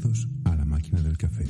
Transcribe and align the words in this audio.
Bienvenidos 0.00 0.28
a 0.44 0.54
La 0.54 0.64
Máquina 0.64 1.02
del 1.02 1.18
Café, 1.18 1.44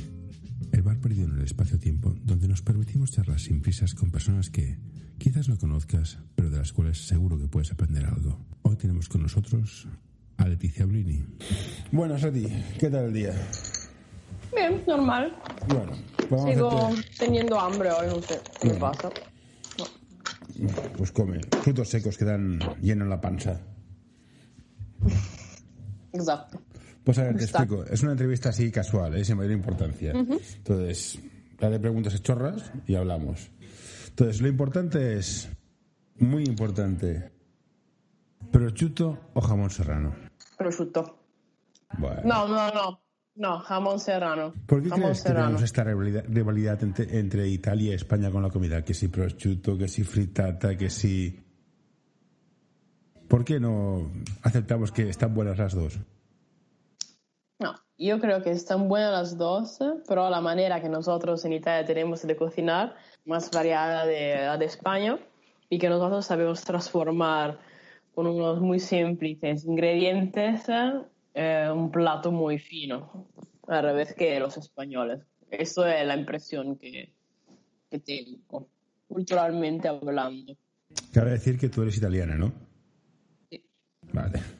el 0.71 0.81
bar 0.81 0.97
perdido 0.99 1.27
en 1.27 1.37
el 1.37 1.43
espacio-tiempo 1.43 2.15
donde 2.23 2.47
nos 2.47 2.63
permitimos 2.63 3.11
charlar 3.11 3.39
sin 3.39 3.61
prisas 3.61 3.93
con 3.93 4.09
personas 4.09 4.49
que 4.49 4.79
quizás 5.19 5.47
no 5.49 5.57
conozcas, 5.59 6.17
pero 6.33 6.49
de 6.49 6.57
las 6.57 6.73
cuales 6.73 6.97
seguro 7.05 7.37
que 7.37 7.47
puedes 7.47 7.71
aprender 7.71 8.07
algo. 8.07 8.39
Hoy 8.63 8.75
tenemos 8.75 9.07
con 9.07 9.21
nosotros 9.21 9.87
a 10.37 10.47
Leticia 10.47 10.87
Blini. 10.87 11.23
Buenas, 11.91 12.23
Leti. 12.23 12.47
¿Qué 12.79 12.89
tal 12.89 13.05
el 13.05 13.13
día? 13.13 13.33
Bien, 14.55 14.81
normal. 14.87 15.31
Bueno, 15.67 15.91
vamos 16.31 16.49
a 16.49 16.53
Sigo 16.53 16.71
hacerte- 16.87 17.17
teniendo 17.19 17.59
hambre 17.59 17.91
hoy, 17.91 18.07
no 18.07 18.19
sé 18.23 18.39
qué 18.61 18.67
me 18.69 18.79
pasa. 18.79 19.09
Pues 20.97 21.11
come. 21.11 21.39
Frutos 21.61 21.87
secos 21.87 22.17
que 22.17 22.25
dan 22.25 22.57
lleno 22.81 23.03
en 23.03 23.09
la 23.11 23.21
panza. 23.21 23.61
Exacto. 26.13 26.59
Pues 27.03 27.17
a 27.17 27.23
ver, 27.23 27.37
te 27.37 27.45
Está. 27.45 27.63
explico. 27.63 27.85
Es 27.85 28.03
una 28.03 28.11
entrevista 28.11 28.49
así 28.49 28.71
casual, 28.71 29.15
¿eh? 29.15 29.25
sin 29.25 29.37
mayor 29.37 29.53
importancia. 29.53 30.11
Entonces, 30.11 31.19
haré 31.59 31.79
preguntas 31.79 32.21
chorras 32.21 32.71
y 32.87 32.95
hablamos. 32.95 33.49
Entonces, 34.09 34.41
lo 34.41 34.47
importante 34.47 35.17
es, 35.17 35.49
muy 36.17 36.43
importante, 36.43 37.31
prosciutto 38.51 39.31
o 39.33 39.41
jamón 39.41 39.69
serrano. 39.69 40.13
Prosciutto. 40.57 41.17
Bueno. 41.97 42.21
No, 42.25 42.47
no, 42.47 42.71
no. 42.73 43.01
No, 43.35 43.59
jamón 43.59 44.01
serrano. 44.01 44.53
¿Por 44.65 44.83
qué 44.83 44.89
jamón 44.89 45.05
crees 45.05 45.23
que 45.23 45.29
tenemos 45.29 45.61
esta 45.61 45.83
rivalidad, 45.85 46.25
rivalidad 46.27 46.83
entre, 46.83 47.19
entre 47.19 47.47
Italia 47.47 47.91
y 47.91 47.95
España 47.95 48.29
con 48.29 48.43
la 48.43 48.49
comida? 48.49 48.83
Que 48.83 48.93
si 48.93 49.07
prosciutto, 49.07 49.77
que 49.77 49.87
si 49.87 50.03
frittata, 50.03 50.75
que 50.75 50.89
si... 50.89 51.39
¿Por 53.29 53.45
qué 53.45 53.59
no 53.59 54.11
aceptamos 54.41 54.91
que 54.91 55.07
están 55.07 55.33
buenas 55.33 55.57
las 55.57 55.73
dos? 55.73 55.99
Yo 57.99 58.17
creo 58.21 58.41
que 58.41 58.51
están 58.51 58.87
buenas 58.87 59.11
las 59.11 59.37
dos, 59.37 59.77
pero 60.07 60.29
la 60.29 60.39
manera 60.39 60.81
que 60.81 60.87
nosotros 60.87 61.43
en 61.43 61.51
Italia 61.51 61.85
tenemos 61.85 62.25
de 62.25 62.33
cocinar 62.37 62.95
más 63.25 63.51
variada 63.51 64.05
de 64.05 64.35
la 64.37 64.57
de 64.57 64.65
España 64.65 65.19
y 65.69 65.77
que 65.77 65.89
nosotros 65.89 66.25
sabemos 66.25 66.63
transformar 66.63 67.59
con 68.15 68.25
unos 68.25 68.61
muy 68.61 68.79
simples 68.79 69.65
ingredientes 69.65 70.63
eh, 71.33 71.69
un 71.73 71.91
plato 71.91 72.31
muy 72.31 72.57
fino, 72.57 73.27
al 73.67 73.83
revés 73.83 74.13
que 74.13 74.39
los 74.39 74.55
españoles. 74.55 75.19
Eso 75.51 75.85
es 75.85 76.07
la 76.07 76.15
impresión 76.15 76.77
que, 76.77 77.11
que 77.91 77.99
tengo, 77.99 78.69
culturalmente 79.09 79.89
hablando. 79.89 80.55
Cabe 81.11 81.31
decir 81.31 81.59
que 81.59 81.67
tú 81.67 81.81
eres 81.81 81.97
italiana, 81.97 82.35
¿no? 82.35 82.53
Sí. 83.49 83.61
Vale. 84.13 84.58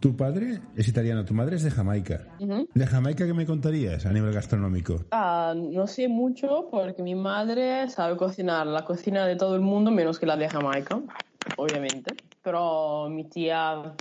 Tu 0.00 0.16
padre 0.16 0.60
es 0.76 0.86
italiano, 0.86 1.24
tu 1.24 1.34
madre 1.34 1.56
es 1.56 1.64
de 1.64 1.72
Jamaica. 1.72 2.24
Ujú. 2.38 2.68
¿De 2.72 2.86
Jamaica 2.86 3.26
qué 3.26 3.34
me 3.34 3.44
contarías 3.44 4.06
a 4.06 4.12
nivel 4.12 4.32
gastronómico? 4.32 5.04
Ah, 5.10 5.54
no 5.56 5.88
sé 5.88 6.06
mucho 6.06 6.68
porque 6.70 7.02
mi 7.02 7.16
madre 7.16 7.88
sabe 7.88 8.16
cocinar 8.16 8.68
la 8.68 8.84
cocina 8.84 9.26
de 9.26 9.34
todo 9.34 9.56
el 9.56 9.60
mundo 9.60 9.90
menos 9.90 10.20
que 10.20 10.26
la 10.26 10.36
de 10.36 10.48
Jamaica, 10.48 11.00
obviamente. 11.56 12.12
Pero 12.44 13.08
mi 13.10 13.28
tía, 13.28 13.96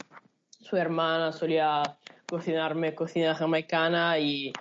su 0.61 0.77
hermana 0.77 1.31
solía 1.31 1.97
cocinarme 2.29 2.93
cocina 2.93 3.33
jamaicana 3.33 4.19
y 4.19 4.53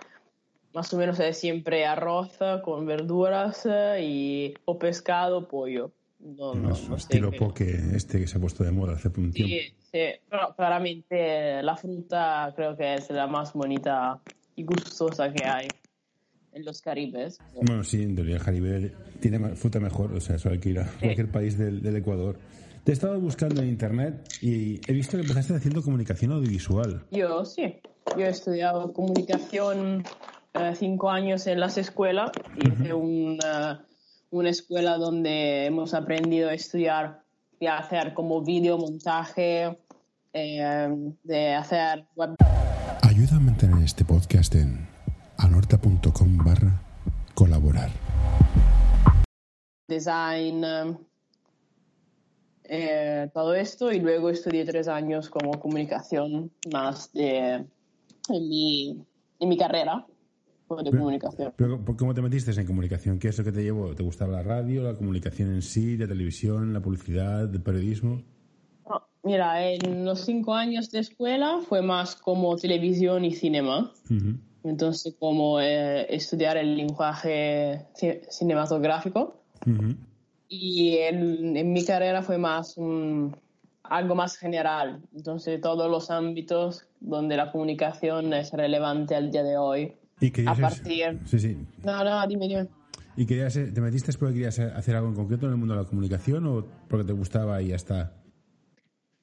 más 0.72 0.92
o 0.94 0.96
menos 0.96 1.20
es 1.20 1.38
siempre 1.38 1.84
arroz 1.84 2.38
con 2.64 2.86
verduras 2.86 3.68
y 4.00 4.54
o 4.64 4.78
pescado 4.78 5.38
o 5.38 5.48
pollo. 5.48 5.92
No, 6.34 6.54
no, 6.54 6.68
No, 6.70 6.74
sé 6.74 6.94
estilo 6.96 7.30
qué- 7.30 7.38
poke 7.38 7.80
este 7.94 8.18
que 8.20 8.26
se 8.26 8.38
ha 8.38 8.40
puesto 8.40 8.64
de 8.64 8.72
moda 8.72 8.94
hace 8.94 9.08
un 9.08 9.32
tiempo. 9.32 9.54
Sí, 9.54 9.60
sí, 9.92 10.00
pero 10.28 10.54
claramente 10.56 11.62
la 11.62 11.76
fruta 11.76 12.52
creo 12.56 12.76
que 12.76 12.94
es 12.94 13.10
la 13.10 13.26
más 13.26 13.52
bonita 13.52 14.20
y 14.56 14.64
gustosa 14.64 15.32
que 15.32 15.44
hay 15.44 15.68
en 16.52 16.64
los 16.64 16.80
Caribes. 16.80 17.38
Bueno, 17.62 17.84
sí, 17.84 18.02
en 18.02 18.14
teoría 18.16 18.36
el 18.36 18.42
Caribe 18.42 18.92
tiene 19.20 19.54
fruta 19.56 19.78
mejor, 19.80 20.12
o 20.14 20.20
sea, 20.20 20.36
eso 20.36 20.48
hay 20.50 20.58
que 20.58 20.70
ir 20.70 20.78
a 20.80 20.86
cualquier 21.00 21.30
país 21.30 21.56
del, 21.58 21.82
del 21.82 21.96
Ecuador. 21.96 22.38
Te 22.84 22.92
he 22.92 22.94
estado 22.94 23.20
buscando 23.20 23.60
en 23.62 23.68
internet 23.68 24.28
y 24.40 24.80
he 24.90 24.92
visto 24.94 25.16
que 25.16 25.22
empezaste 25.22 25.54
haciendo 25.54 25.82
comunicación 25.82 26.32
audiovisual. 26.32 27.04
Yo 27.10 27.44
sí, 27.44 27.80
yo 28.16 28.24
he 28.24 28.28
estudiado 28.28 28.92
comunicación 28.92 30.04
eh, 30.54 30.72
cinco 30.76 31.10
años 31.10 31.46
en 31.48 31.60
las 31.60 31.76
escuelas. 31.78 32.30
Hice 32.56 32.94
una, 32.94 33.84
una 34.30 34.50
escuela 34.50 34.96
donde 34.96 35.66
hemos 35.66 35.94
aprendido 35.94 36.48
a 36.48 36.54
estudiar 36.54 37.22
y 37.60 37.66
a 37.66 37.78
hacer 37.78 38.14
como 38.14 38.42
video 38.42 38.78
montaje, 38.78 39.78
eh, 40.32 41.14
de 41.22 41.54
hacer 41.54 42.06
web 42.14 42.36
Ayuda 43.02 43.36
a 43.36 43.40
mantener 43.40 43.82
este 43.84 44.04
podcast 44.04 44.54
en 44.54 44.86
anorta.com 45.38 46.36
barra 46.38 46.82
colaborar. 47.34 47.90
design, 49.88 50.64
eh, 52.64 53.30
todo 53.32 53.54
esto 53.54 53.92
y 53.92 54.00
luego 54.00 54.28
estudié 54.30 54.64
tres 54.64 54.88
años 54.88 55.28
como 55.30 55.60
comunicación 55.60 56.50
más 56.72 57.12
de, 57.12 57.64
en, 58.28 58.48
mi, 58.48 59.06
en 59.38 59.48
mi 59.48 59.56
carrera 59.56 60.04
de 60.68 60.90
comunicación. 60.90 61.52
Pero 61.56 61.84
¿por- 61.84 61.96
¿cómo 61.96 62.12
te 62.14 62.22
metiste 62.22 62.50
en 62.50 62.66
comunicación? 62.66 63.18
¿Qué 63.18 63.28
es 63.28 63.38
lo 63.38 63.44
que 63.44 63.52
te 63.52 63.62
llevó? 63.62 63.94
¿Te 63.94 64.02
gustaba 64.02 64.32
la 64.32 64.42
radio, 64.42 64.82
la 64.82 64.96
comunicación 64.96 65.54
en 65.54 65.62
sí, 65.62 65.96
la 65.96 66.08
televisión, 66.08 66.72
la 66.72 66.80
publicidad, 66.80 67.52
el 67.54 67.62
periodismo? 67.62 68.22
No, 68.88 69.02
Mira, 69.22 69.64
en 69.70 70.04
los 70.04 70.20
cinco 70.20 70.54
años 70.54 70.90
de 70.90 71.00
escuela 71.00 71.60
fue 71.68 71.82
más 71.82 72.16
como 72.16 72.56
televisión 72.56 73.24
y 73.24 73.32
cinema. 73.34 73.92
Ujú. 74.10 74.34
Entonces, 74.64 75.14
como 75.18 75.60
eh, 75.60 76.06
estudiar 76.14 76.56
el 76.56 76.76
lenguaje 76.76 77.86
ci- 77.94 78.20
cinematográfico. 78.28 79.40
Ujú. 79.66 79.94
Y 80.48 80.96
en, 80.98 81.56
en 81.56 81.72
mi 81.72 81.84
carrera 81.84 82.22
fue 82.22 82.38
más 82.38 82.76
un- 82.76 83.36
algo 83.84 84.16
más 84.16 84.36
general. 84.36 85.00
Entonces, 85.14 85.60
todos 85.60 85.88
los 85.90 86.10
ámbitos 86.10 86.86
donde 87.00 87.36
la 87.36 87.52
comunicación 87.52 88.32
es 88.34 88.52
relevante 88.52 89.14
al 89.14 89.30
día 89.30 89.44
de 89.44 89.56
hoy. 89.56 89.92
Y 90.20 90.30
querías 90.30 90.58
A 90.58 90.62
partir- 90.62 91.20
Sí, 91.26 91.38
sí. 91.38 91.56
No, 91.84 92.02
no, 92.04 92.26
dime, 92.26 92.48
dime. 92.48 92.66
¿Y 93.16 93.26
querías, 93.26 93.54
te 93.54 93.80
metiste 93.80 94.12
porque 94.18 94.34
querías 94.34 94.58
hacer 94.58 94.96
algo 94.96 95.08
en 95.08 95.14
concreto 95.14 95.46
en 95.46 95.52
el 95.52 95.58
mundo 95.58 95.74
de 95.74 95.82
la 95.82 95.88
comunicación 95.88 96.46
o 96.46 96.66
porque 96.88 97.04
te 97.06 97.12
gustaba 97.12 97.60
y 97.62 97.68
ya 97.68 97.76
está? 97.76 98.12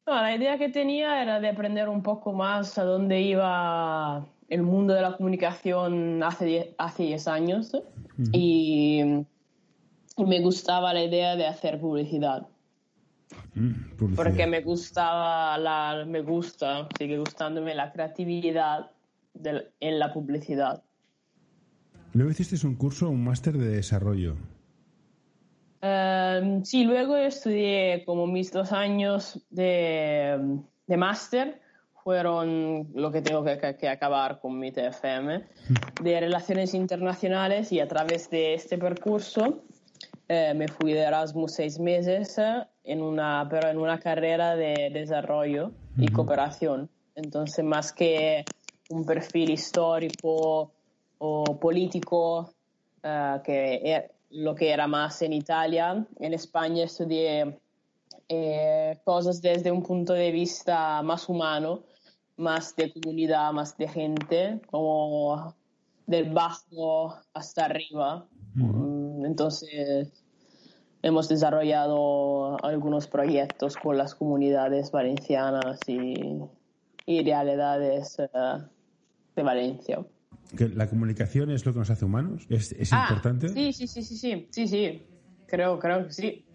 No, 0.05 0.15
la 0.15 0.35
idea 0.35 0.57
que 0.57 0.69
tenía 0.69 1.21
era 1.21 1.39
de 1.39 1.49
aprender 1.49 1.87
un 1.89 2.01
poco 2.03 2.33
más 2.33 2.77
a 2.77 2.83
dónde 2.83 3.21
iba 3.21 4.25
el 4.49 4.61
mundo 4.63 4.93
de 4.93 5.01
la 5.01 5.15
comunicación 5.15 6.21
hace 6.23 6.45
10 6.45 6.67
hace 6.77 7.03
10 7.03 7.27
años 7.27 7.71
y, 8.33 9.01
y 10.17 10.23
me 10.25 10.41
gustaba 10.41 10.93
la 10.93 11.03
idea 11.03 11.35
de 11.35 11.47
hacer 11.47 11.79
publicidad 11.79 12.47
Mm, 13.55 13.95
publicidad. 13.97 14.23
porque 14.25 14.45
me 14.47 14.61
gustaba 14.61 15.57
la 15.57 16.03
me 16.07 16.21
gusta 16.21 16.87
sigue 16.97 17.17
gustándome 17.17 17.73
la 17.73 17.91
creatividad 17.91 18.91
del- 19.33 19.71
en 19.79 19.99
la 19.99 20.13
publicidad 20.13 20.83
Luego 22.13 22.29
hiciste 22.29 22.65
un 22.67 22.75
curso, 22.75 23.09
un 23.09 23.23
máster 23.23 23.57
de 23.57 23.69
desarrollo. 23.69 24.35
Eh, 25.81 26.59
sí, 26.63 26.83
luego 26.83 27.17
estudié 27.17 28.03
como 28.05 28.27
mis 28.27 28.51
dos 28.51 28.71
años 28.71 29.43
de, 29.49 30.59
de 30.87 30.97
máster, 30.97 31.59
fueron 32.03 32.89
lo 32.93 33.11
que 33.11 33.21
tengo 33.21 33.43
que, 33.43 33.77
que- 33.79 33.89
acabar 33.89 34.39
con 34.39 34.59
mi 34.59 34.71
TFM, 34.71 35.43
de 36.03 36.19
Relaciones 36.19 36.73
Internacionales 36.73 37.71
y 37.71 37.79
a 37.79 37.87
través 37.87 38.29
de 38.29 38.53
este 38.53 38.77
percurso 38.77 39.63
eh, 40.27 40.53
me 40.55 40.67
fui 40.67 40.93
de 40.93 40.99
Erasmus 41.01 41.53
seis 41.55 41.79
meses, 41.79 42.37
eh, 42.37 42.63
en 42.83 43.01
una, 43.01 43.47
pero 43.49 43.69
en 43.69 43.77
una 43.77 43.99
carrera 43.99 44.55
de 44.55 44.89
desarrollo 44.93 45.71
y 45.97 46.07
cooperación. 46.09 46.89
Entonces, 47.15 47.63
más 47.65 47.91
que 47.91 48.45
un 48.93 49.05
perfil 49.05 49.49
histórico 49.51 50.71
o 51.19 51.43
político, 51.59 52.49
eh, 53.03 53.39
que 53.43 53.81
er- 53.83 54.11
lo 54.31 54.53
que 54.55 54.71
era 54.71 54.87
más 54.87 55.21
en 55.21 55.33
Italia, 55.33 56.05
en 56.19 56.33
España 56.33 56.83
estudié 56.85 57.59
eh, 58.29 58.99
cosas 59.03 59.41
desde 59.41 59.71
un 59.71 59.83
punto 59.83 60.13
de 60.13 60.31
vista 60.31 61.01
más 61.03 61.27
humano, 61.29 61.81
más 62.37 62.75
de 62.75 62.91
comunidad, 62.93 63.51
más 63.53 63.77
de 63.77 63.87
gente, 63.87 64.61
como 64.71 65.53
del 66.07 66.31
bajo 66.33 67.15
hasta 67.33 67.65
arriba. 67.65 68.25
Entonces, 69.25 70.11
hemos 71.01 71.27
desarrollado 71.27 72.57
algunos 72.63 73.07
proyectos 73.07 73.75
con 73.77 73.97
las 73.97 74.15
comunidades 74.15 74.89
valencianas 74.91 75.79
y, 75.87 76.39
y 77.05 77.23
realidades 77.23 78.17
eh, 78.19 78.27
de 79.35 79.43
Valencia. 79.43 80.05
Que 80.57 80.69
la 80.69 80.87
comunicación 80.87 81.49
es 81.51 81.65
lo 81.65 81.73
que 81.73 81.79
nos 81.79 81.89
hace 81.89 82.05
humanos. 82.05 82.45
¿Es, 82.49 82.71
es 82.73 82.91
Ah, 82.93 83.07
importante? 83.09 83.49
Sí, 83.49 83.73
sí, 83.73 83.87
sí, 83.87 84.03
sí, 84.03 84.17
sí, 84.17 84.47
sí, 84.51 84.67
sí. 84.67 85.01
Creo, 85.47 85.79
creo 85.79 86.05
que 86.07 86.13
sí. 86.13 86.45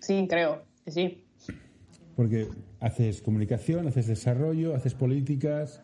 Sí, 0.00 0.26
creo 0.28 0.64
que 0.84 0.90
sí. 0.90 1.24
Porque 2.16 2.48
haces 2.80 3.22
comunicación, 3.22 3.86
haces 3.88 4.06
desarrollo, 4.06 4.74
haces 4.74 4.94
políticas. 4.94 5.80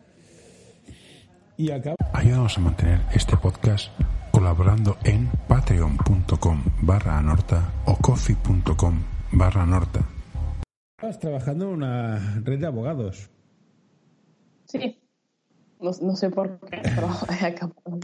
Y 1.57 1.71
acá 1.71 1.95
Ayúdanos 2.13 2.57
a 2.57 2.61
mantener 2.61 2.99
este 3.13 3.35
podcast 3.37 3.89
colaborando 4.31 4.97
en 5.03 5.27
patreon.com 5.47 6.63
barra 6.81 7.17
anorta 7.17 7.73
o 7.85 7.95
coffee.com 7.97 9.01
barra 9.31 9.63
anorta. 9.63 10.07
estás 10.97 11.19
trabajando 11.19 11.65
en 11.65 11.71
una 11.71 12.41
red 12.43 12.59
de 12.59 12.67
abogados. 12.67 13.29
Sí. 14.65 14.98
No, 15.79 15.91
no 16.01 16.15
sé 16.15 16.29
por 16.29 16.59
qué, 16.59 16.81
pero 16.83 17.09
he 17.41 17.45
acabado. 17.45 17.99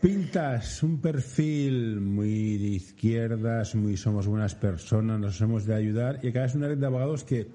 Pintas 0.00 0.82
un 0.82 1.00
perfil 1.00 2.00
muy 2.00 2.56
de 2.56 2.68
izquierdas, 2.68 3.74
muy 3.74 3.98
somos 3.98 4.26
buenas 4.26 4.54
personas, 4.54 5.20
nos 5.20 5.38
hemos 5.42 5.66
de 5.66 5.74
ayudar 5.74 6.20
y 6.22 6.28
acabas 6.28 6.54
una 6.54 6.68
red 6.68 6.78
de 6.78 6.86
abogados 6.86 7.22
que 7.22 7.48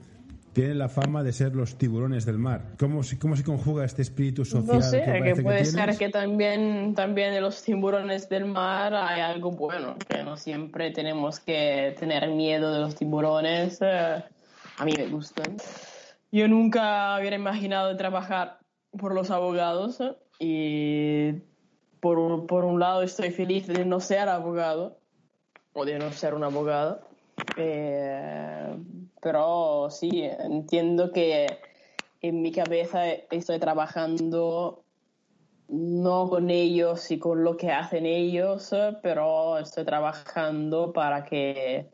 tienen 0.54 0.78
la 0.78 0.88
fama 0.88 1.24
de 1.24 1.34
ser 1.34 1.56
los 1.56 1.76
tiburones 1.78 2.24
del 2.26 2.38
mar. 2.38 2.76
¿Cómo 2.80 3.04
se, 3.04 3.18
cómo 3.18 3.36
se 3.36 3.44
conjuga 3.44 3.84
este 3.84 4.04
espíritu 4.04 4.46
social 4.46 4.78
No 4.78 4.82
sé, 4.82 5.04
que 5.04 5.42
puede 5.42 5.58
que 5.60 5.66
ser 5.66 5.98
que 5.98 6.10
también, 6.10 6.94
también 6.96 7.34
en 7.34 7.42
los 7.42 7.62
tiburones 7.64 8.30
del 8.30 8.46
mar 8.46 8.94
hay 8.94 9.22
algo 9.22 9.52
bueno, 9.52 9.96
que 10.08 10.24
no 10.24 10.38
siempre 10.38 10.92
tenemos 10.92 11.40
que 11.40 11.96
tener 12.00 12.30
miedo 12.30 12.72
de 12.72 12.80
los 12.80 12.96
tiburones. 12.96 13.80
eh, 13.82 14.24
a 14.78 14.86
mí 14.86 14.94
me 14.96 15.08
gustan. 15.08 15.58
Yo 16.32 16.48
nunca 16.48 17.18
hubiera 17.20 17.36
imaginado 17.36 17.98
trabajar 17.98 18.60
por 18.98 19.14
los 19.14 19.32
abogados 19.32 20.02
eh, 20.02 20.16
y 20.40 21.42
por, 22.00 22.46
por 22.48 22.66
un 22.66 22.80
lado 22.80 23.02
estoy 23.02 23.32
feliz 23.32 23.68
de 23.68 23.86
no 23.86 24.00
ser 24.00 24.30
abogado 24.30 24.98
o 25.74 25.86
de 25.86 26.00
no 26.00 26.12
ser 26.12 26.34
un 26.34 26.44
abogado. 26.44 27.02
Eh, 27.58 28.76
pero 29.22 29.90
sí, 29.90 30.24
entiendo 30.24 31.12
que 31.12 31.48
en 32.22 32.42
mi 32.42 32.52
cabeza 32.52 33.08
estoy 33.08 33.60
trabajando 33.60 34.84
no 35.68 36.30
con 36.30 36.50
ellos 36.50 37.10
y 37.12 37.18
con 37.18 37.44
lo 37.44 37.58
que 37.58 37.72
hacen 37.72 38.06
ellos, 38.06 38.72
eh, 38.74 38.96
pero 39.02 39.58
estoy 39.58 39.84
trabajando 39.84 40.94
para 40.94 41.24
que 41.24 41.90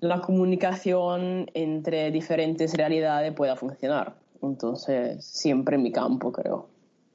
la 0.00 0.20
comunicación 0.20 1.50
entre 1.54 2.10
diferentes 2.10 2.74
realidades 2.74 3.32
pueda 3.32 3.56
funcionar. 3.56 4.14
Entonces, 4.42 5.24
siempre 5.24 5.76
en 5.76 5.82
mi 5.82 5.92
campo, 5.92 6.30
creo. 6.32 6.68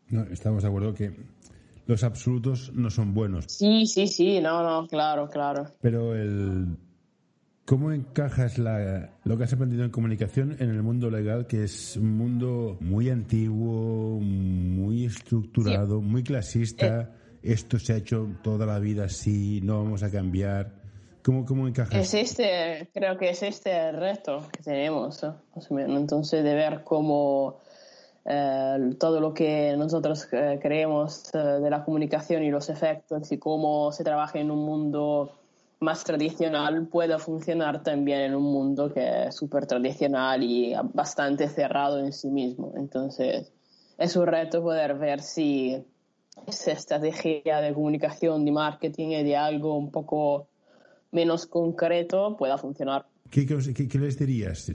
No, 0.10 0.24
estamos 0.24 0.64
de 0.64 0.70
acuerdo 0.70 0.94
que 0.94 1.12
los 1.88 2.04
absolutos 2.04 2.72
no 2.74 2.90
son 2.90 3.14
buenos, 3.14 3.46
Sí, 3.48 3.86
sí, 3.88 4.08
sí, 4.08 4.40
no, 4.42 4.64
no, 4.64 4.88
claro, 4.88 5.30
claro. 5.30 5.66
pero 5.82 6.16
el 6.16 6.78
¿cómo 7.66 7.92
encajas 7.94 8.58
la- 8.58 9.18
lo 9.24 9.38
que 9.38 9.46
has 9.46 9.54
aprendido 9.54 9.84
en 9.86 9.90
comunicación 9.92 10.56
en 10.60 10.70
el 10.70 10.84
mundo 10.84 11.10
legal, 11.10 11.48
que 11.48 11.64
es 11.64 11.96
un 11.98 12.18
mundo 12.18 12.78
muy 12.82 13.10
antiguo, 13.10 14.20
muy 14.20 15.06
estructurado, 15.06 16.02
muy 16.02 16.24
clasista? 16.24 17.16
Esto 17.42 17.80
se 17.80 17.94
ha 17.94 17.98
hecho 17.98 18.30
toda 18.44 18.66
la 18.66 18.80
vida 18.80 19.06
así, 19.06 19.60
no 19.62 19.84
vamos 19.84 20.04
a 20.04 20.12
cambiar. 20.12 20.83
¿Cómo, 21.24 21.46
cómo 21.46 21.68
encajas? 21.68 21.94
Es 21.96 22.14
este, 22.14 22.90
creo 22.94 23.18
que 23.18 23.30
es 23.30 23.44
este 23.44 23.90
el 23.90 23.98
reto 23.98 24.46
que 24.52 24.62
tenemos, 24.62 25.24
más 25.56 25.72
o 25.72 25.74
menos. 25.74 26.00
Entonces, 26.00 26.44
de 26.44 26.54
ver 26.54 26.84
cómo 26.84 27.60
eh, 28.26 28.96
todo 29.00 29.20
lo 29.20 29.34
que 29.34 29.76
nosotros 29.78 30.28
eh, 30.32 30.60
creemos 30.62 31.34
eh, 31.34 31.38
de 31.38 31.70
la 31.70 31.84
comunicación 31.84 32.44
y 32.44 32.52
los 32.52 32.70
efectos 32.70 33.32
y 33.32 33.38
cómo 33.38 33.92
se 33.92 34.04
trabaja 34.04 34.40
en 34.40 34.52
un 34.52 34.66
mundo 34.66 35.32
más 35.80 36.06
tradicional 36.06 36.88
puede 36.88 37.20
funcionar 37.20 37.84
también 37.84 38.22
en 38.22 38.36
un 38.36 38.44
mundo 38.44 38.94
que 38.94 39.28
es 39.28 39.36
súper 39.36 39.66
tradicional 39.66 40.42
y 40.42 40.74
bastante 40.94 41.50
cerrado 41.50 42.00
en 42.00 42.14
sí 42.14 42.30
mismo. 42.30 42.74
Entonces, 42.78 43.52
es 43.98 44.16
un 44.16 44.26
reto 44.26 44.62
poder 44.62 44.96
ver 44.96 45.22
si 45.22 45.86
esa 46.48 46.72
estrategia 46.72 47.60
de 47.60 47.74
comunicación, 47.74 48.46
de 48.46 48.52
marketing 48.52 49.10
y 49.10 49.24
de 49.24 49.36
algo 49.36 49.78
un 49.78 49.92
poco 49.92 50.48
menos 51.14 51.46
concreto 51.46 52.36
pueda 52.38 52.58
funcionar. 52.58 53.06
¿Qué, 53.30 53.46
qué 53.46 54.00
les 54.00 54.20
dirías? 54.20 54.72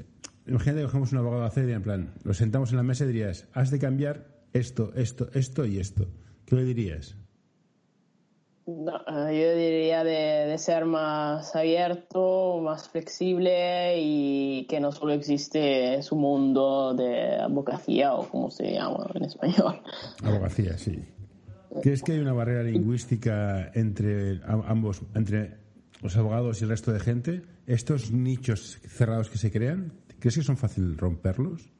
Imagínate 0.46 0.80
que 0.80 0.86
cogemos 0.86 1.12
un 1.12 1.18
abogado 1.18 1.42
a 1.42 1.46
hacer 1.46 1.68
y 1.68 1.72
en 1.72 1.82
plan, 1.82 2.14
lo 2.24 2.32
sentamos 2.32 2.70
en 2.70 2.78
la 2.78 2.82
mesa 2.82 3.04
y 3.04 3.08
dirías, 3.08 3.46
has 3.52 3.70
de 3.70 3.78
cambiar 3.78 4.26
esto, 4.54 4.92
esto, 4.94 5.28
esto 5.34 5.66
y 5.66 5.78
esto. 5.78 6.06
¿Qué 6.46 6.56
le 6.56 6.64
dirías? 6.64 7.16
No, 8.66 8.96
eh, 8.96 9.40
yo 9.40 9.56
diría 9.56 10.04
de, 10.04 10.50
de 10.50 10.58
ser 10.58 10.84
más 10.84 11.54
abierto, 11.54 12.60
más 12.62 12.88
flexible 12.88 13.94
y 13.98 14.66
que 14.68 14.80
no 14.80 14.92
solo 14.92 15.12
existe 15.12 16.02
su 16.02 16.16
mundo 16.16 16.94
de 16.94 17.36
abogacía 17.36 18.14
o 18.14 18.28
como 18.28 18.50
se 18.50 18.72
llama 18.72 19.10
en 19.14 19.24
español. 19.24 19.80
Abogacía, 20.22 20.76
sí. 20.76 21.02
¿Crees 21.82 22.02
que 22.02 22.12
hay 22.12 22.18
una 22.18 22.32
barrera 22.32 22.62
lingüística 22.62 23.70
entre 23.74 24.40
ambos, 24.46 25.02
entre 25.14 25.58
los 26.02 26.16
abogados 26.16 26.60
y 26.60 26.64
el 26.64 26.70
resto 26.70 26.92
de 26.92 27.00
gente? 27.00 27.42
¿Estos 27.66 28.10
nichos 28.10 28.78
cerrados 28.86 29.28
que 29.30 29.38
se 29.38 29.50
crean, 29.50 29.92
crees 30.18 30.36
que 30.36 30.42
son 30.42 30.56
fácil 30.56 30.96
romperlos? 30.96 31.70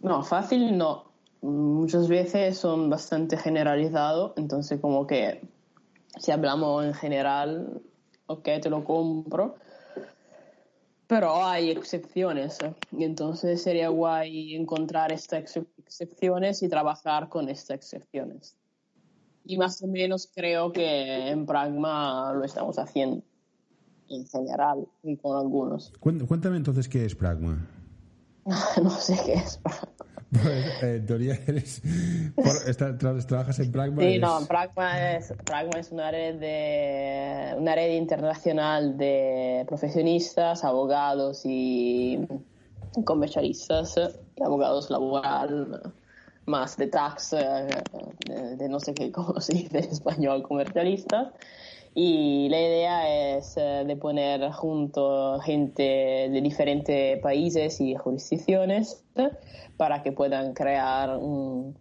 No, 0.00 0.22
fácil 0.22 0.76
no. 0.76 1.12
Muchas 1.40 2.08
veces 2.08 2.58
son 2.58 2.90
bastante 2.90 3.36
generalizados, 3.36 4.32
entonces 4.36 4.80
como 4.80 5.06
que 5.06 5.40
si 6.18 6.32
hablamos 6.32 6.84
en 6.84 6.94
general, 6.94 7.80
ok, 8.26 8.48
te 8.60 8.70
lo 8.70 8.82
compro, 8.84 9.54
pero 11.06 11.44
hay 11.44 11.70
excepciones, 11.70 12.58
¿eh? 12.60 12.74
y 12.92 13.04
entonces 13.04 13.62
sería 13.62 13.88
guay 13.88 14.54
encontrar 14.56 15.12
estas 15.12 15.40
ex- 15.40 15.66
excepciones 15.78 16.62
y 16.62 16.68
trabajar 16.68 17.28
con 17.28 17.48
estas 17.48 17.76
excepciones. 17.76 18.56
Y 19.50 19.56
más 19.56 19.82
o 19.82 19.86
menos 19.86 20.30
creo 20.34 20.70
que 20.72 21.30
en 21.30 21.46
Pragma 21.46 22.34
lo 22.34 22.44
estamos 22.44 22.78
haciendo, 22.78 23.22
en 24.10 24.26
general, 24.26 24.86
y 25.02 25.16
con 25.16 25.38
algunos. 25.38 25.90
Cuént- 26.00 26.26
Cuéntame 26.26 26.58
entonces 26.58 26.86
qué 26.86 27.06
es 27.06 27.14
Pragma. 27.14 27.66
no 28.82 28.90
sé 28.90 29.18
qué 29.24 29.32
es 29.34 29.56
Pragma. 29.56 29.88
Pues, 30.30 30.82
en 30.82 31.06
teoría 31.06 31.38
eres, 31.46 31.80
por- 32.36 32.68
está- 32.68 32.98
tra- 32.98 33.24
trabajas 33.26 33.58
en 33.60 33.72
Pragma. 33.72 34.02
Sí, 34.02 34.08
eres- 34.08 34.20
no, 34.20 34.38
Pragma 34.46 35.12
es, 35.16 35.32
Pragma 35.46 35.80
es 35.80 35.90
una 35.92 36.10
red 36.10 36.38
de 36.38 37.54
una 37.58 37.74
red 37.74 37.96
internacional 37.96 38.98
de 38.98 39.64
profesionistas, 39.66 40.62
abogados 40.62 41.40
y 41.46 42.18
comercialistas, 43.06 43.96
y 44.36 44.42
abogados 44.42 44.90
laboral, 44.90 45.94
más 46.48 46.76
de 46.76 46.88
tax, 46.88 47.34
eh, 47.34 47.66
de, 48.26 48.56
de 48.56 48.68
no 48.68 48.80
sé 48.80 48.94
qué, 48.94 49.12
cómo 49.12 49.40
se 49.40 49.52
dice 49.54 49.78
en 49.78 49.84
español, 49.84 50.42
comercialistas. 50.42 51.28
Y 51.94 52.48
la 52.48 52.60
idea 52.60 53.36
es 53.36 53.56
eh, 53.56 53.84
de 53.86 53.96
poner 53.96 54.52
junto 54.52 55.40
gente 55.40 55.82
de 55.82 56.40
diferentes 56.40 57.20
países 57.20 57.80
y 57.80 57.96
jurisdicciones 57.96 59.04
eh, 59.16 59.30
para 59.76 60.02
que 60.02 60.12
puedan 60.12 60.54
crear 60.54 61.16
un, 61.16 61.76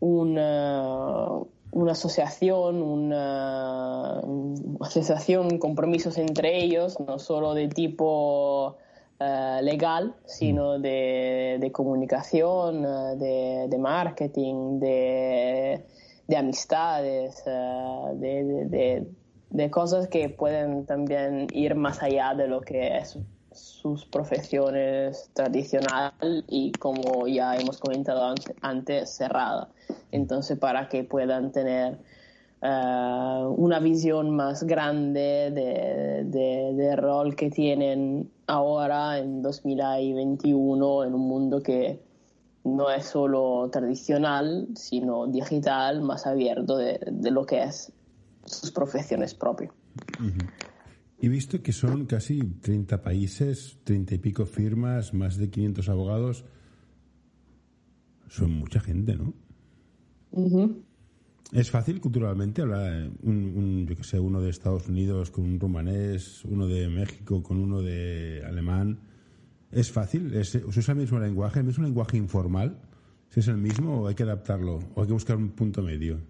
una, 0.00 1.28
una 1.72 1.92
asociación, 1.92 2.82
una, 2.82 4.20
una 4.22 4.86
asociación, 4.86 5.58
compromisos 5.58 6.18
entre 6.18 6.62
ellos, 6.62 7.00
no 7.00 7.18
solo 7.18 7.54
de 7.54 7.68
tipo 7.68 8.76
eh, 9.22 9.60
legal, 9.62 10.14
sino 10.26 10.78
de, 10.78 11.58
de 11.60 11.72
comunicación, 11.72 12.84
eh, 12.84 13.16
de, 13.16 13.66
de 13.68 13.78
marketing, 13.78 14.80
de, 14.80 15.86
de 16.26 16.36
amistades, 16.36 17.42
eh, 17.46 18.10
de, 18.14 19.06
de- 19.50 19.70
cosas 19.70 20.08
que 20.08 20.28
pueden 20.30 20.86
también 20.86 21.46
ir 21.52 21.74
más 21.74 22.02
allá 22.02 22.34
de 22.34 22.48
lo 22.48 22.60
que 22.62 22.96
es 22.98 23.18
sus 23.52 24.06
profesiones 24.06 25.30
tradicional 25.34 26.12
y 26.48 26.72
como 26.72 27.26
ya 27.28 27.54
hemos 27.56 27.78
comentado 27.78 28.24
ante- 28.24 28.54
antes, 28.62 29.10
cerrada. 29.10 29.68
Entonces, 30.10 30.58
para 30.58 30.88
que 30.88 31.04
puedan 31.04 31.52
tener 31.52 31.98
eh, 32.62 33.44
una 33.56 33.80
visión 33.80 34.30
más 34.36 34.62
grande 34.64 35.50
de, 35.52 36.24
de- 36.24 36.74
del 36.74 36.96
rol 36.96 37.34
que 37.34 37.50
tienen 37.50 38.30
ahora 38.46 39.18
en 39.18 39.42
2021 39.42 41.04
en 41.04 41.14
un 41.14 41.28
mundo 41.28 41.60
que 41.62 42.00
no 42.64 42.90
es 42.90 43.06
solo 43.06 43.68
tradicional, 43.72 44.68
sino 44.76 45.26
digital, 45.26 46.00
más 46.02 46.26
abierto 46.26 46.76
de, 46.76 47.00
de 47.10 47.30
lo 47.32 47.44
que 47.44 47.62
es 47.64 47.92
sus 48.44 48.70
profesiones 48.70 49.34
propias. 49.34 49.72
He 51.20 51.28
visto 51.28 51.60
que 51.62 51.72
son 51.72 52.06
casi 52.06 52.40
30 52.40 53.02
países, 53.02 53.78
30 53.84 54.14
y 54.14 54.18
pico 54.18 54.46
firmas, 54.46 55.12
más 55.14 55.36
de 55.36 55.50
500 55.50 55.88
abogados. 55.88 56.44
Son 58.28 58.50
mucha 58.52 58.80
gente, 58.80 59.16
¿no? 59.16 59.32
¿Es 61.52 61.70
fácil 61.70 62.00
culturalmente 62.00 62.62
hablar 62.62 63.10
un, 63.22 63.36
un, 63.56 63.86
yo 63.86 63.94
que 63.94 64.04
sé, 64.04 64.18
uno 64.18 64.40
de 64.40 64.48
Estados 64.48 64.88
Unidos 64.88 65.30
con 65.30 65.44
un 65.44 65.60
rumanés, 65.60 66.44
uno 66.46 66.66
de 66.66 66.88
México 66.88 67.42
con 67.42 67.58
uno 67.58 67.82
de 67.82 68.42
alemán? 68.46 69.00
¿Es 69.70 69.92
fácil? 69.92 70.34
¿Es, 70.34 70.48
¿Se 70.48 70.64
usa 70.64 70.92
el 70.92 71.00
mismo 71.00 71.18
lenguaje, 71.18 71.60
el 71.60 71.66
mismo 71.66 71.84
lenguaje 71.84 72.16
informal? 72.16 72.78
si 73.32 73.40
es 73.40 73.48
el 73.48 73.56
mismo 73.56 74.02
o 74.02 74.08
hay 74.08 74.14
que 74.14 74.24
adaptarlo 74.24 74.80
o 74.94 75.00
hay 75.00 75.06
que 75.06 75.12
buscar 75.14 75.36
un 75.36 75.52
punto 75.52 75.80
medio. 75.80 76.20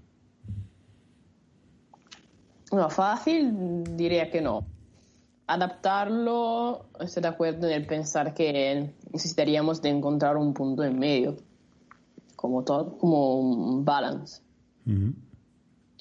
No, 2.71 2.89
fácil 2.89 3.83
diría 3.97 4.31
que 4.31 4.41
no. 4.41 4.65
Adaptarlo, 5.49 6.87
estoy 7.01 7.23
de 7.23 7.29
acuerdo 7.29 7.67
en 7.67 7.73
el 7.73 7.87
pensar 7.87 8.35
que 8.35 8.95
necesitaríamos 9.11 9.83
de 9.83 9.89
encontrar 9.89 10.37
un 10.37 10.55
punto 10.55 10.85
en 10.85 10.97
medio, 10.97 11.37
como 12.37 12.63
todo, 12.63 12.97
como 12.99 13.37
un 13.37 13.85
balance 13.85 14.41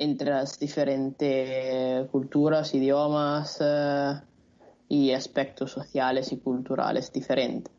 entre 0.01 0.31
las 0.31 0.59
diferentes 0.59 2.09
culturas, 2.09 2.73
idiomas 2.73 3.59
eh, 3.61 4.13
y 4.89 5.11
aspectos 5.11 5.71
sociales 5.71 6.31
y 6.31 6.37
culturales 6.37 7.13
diferentes. 7.13 7.71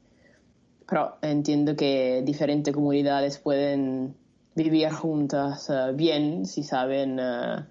Pero 0.88 1.16
entiendo 1.20 1.74
que 1.74 2.22
diferentes 2.24 2.72
comunidades 2.72 3.38
pueden 3.38 4.14
vivir 4.54 4.90
juntas 4.90 5.68
eh, 5.68 5.92
bien 5.96 6.46
si 6.46 6.62
saben 6.62 7.18
eh, 7.18 7.64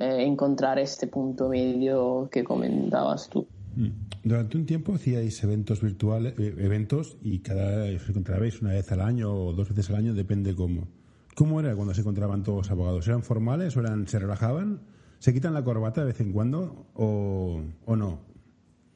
encontrar 0.00 0.80
este 0.80 1.06
punto 1.06 1.48
medio 1.48 2.28
que 2.32 2.42
comentabas 2.42 3.28
tú. 3.28 3.46
Mm. 3.76 3.90
Durante 4.24 4.56
un 4.56 4.66
tiempo 4.66 4.94
hacíais 4.94 5.42
eventos 5.44 5.80
virtuales, 5.80 6.34
eventos 6.38 7.16
y 7.22 7.38
cada 7.40 7.84
os 7.84 8.08
encontrabais 8.08 8.60
una 8.62 8.70
vez 8.70 8.90
al 8.92 9.00
año 9.00 9.32
o 9.32 9.52
dos 9.52 9.68
veces 9.68 9.90
al 9.90 9.96
año, 9.96 10.14
depende 10.14 10.54
cómo. 10.54 10.88
¿Cómo 11.34 11.60
era 11.60 11.74
cuando 11.74 11.94
se 11.94 12.00
encontraban 12.00 12.42
todos 12.42 12.70
abogados? 12.70 13.08
¿Eran 13.08 13.22
formales 13.22 13.76
o 13.76 13.80
eran, 13.80 14.06
se 14.06 14.18
relajaban? 14.18 14.80
¿Se 15.18 15.32
quitan 15.32 15.54
la 15.54 15.64
corbata 15.64 16.02
de 16.02 16.08
vez 16.08 16.20
en 16.20 16.32
cuando 16.32 16.86
o, 16.94 17.62
no? 17.86 18.18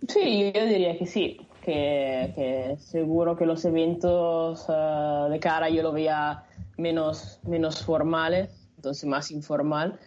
Sí, 0.08 0.52
yo 0.54 0.66
diría 0.66 0.98
que 0.98 1.06
sí, 1.06 1.38
que, 1.62 2.76
seguro 2.78 3.36
que 3.36 3.46
los 3.46 3.64
eventos 3.64 4.66
eh, 4.68 5.28
de 5.30 5.40
cara 5.40 5.70
yo 5.70 5.82
lo 5.82 5.92
veía 5.92 6.44
menos, 6.76 7.40
menos 7.44 7.84
formales, 7.84 8.68
entonces 8.76 9.08
más 9.08 9.30
informal. 9.30 9.98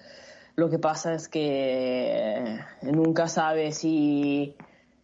Lo 0.56 0.70
que 0.70 0.78
pasa 0.78 1.14
es 1.14 1.28
que 1.28 2.60
nunca 2.84 3.28
sabe 3.28 3.72
si, 3.72 4.56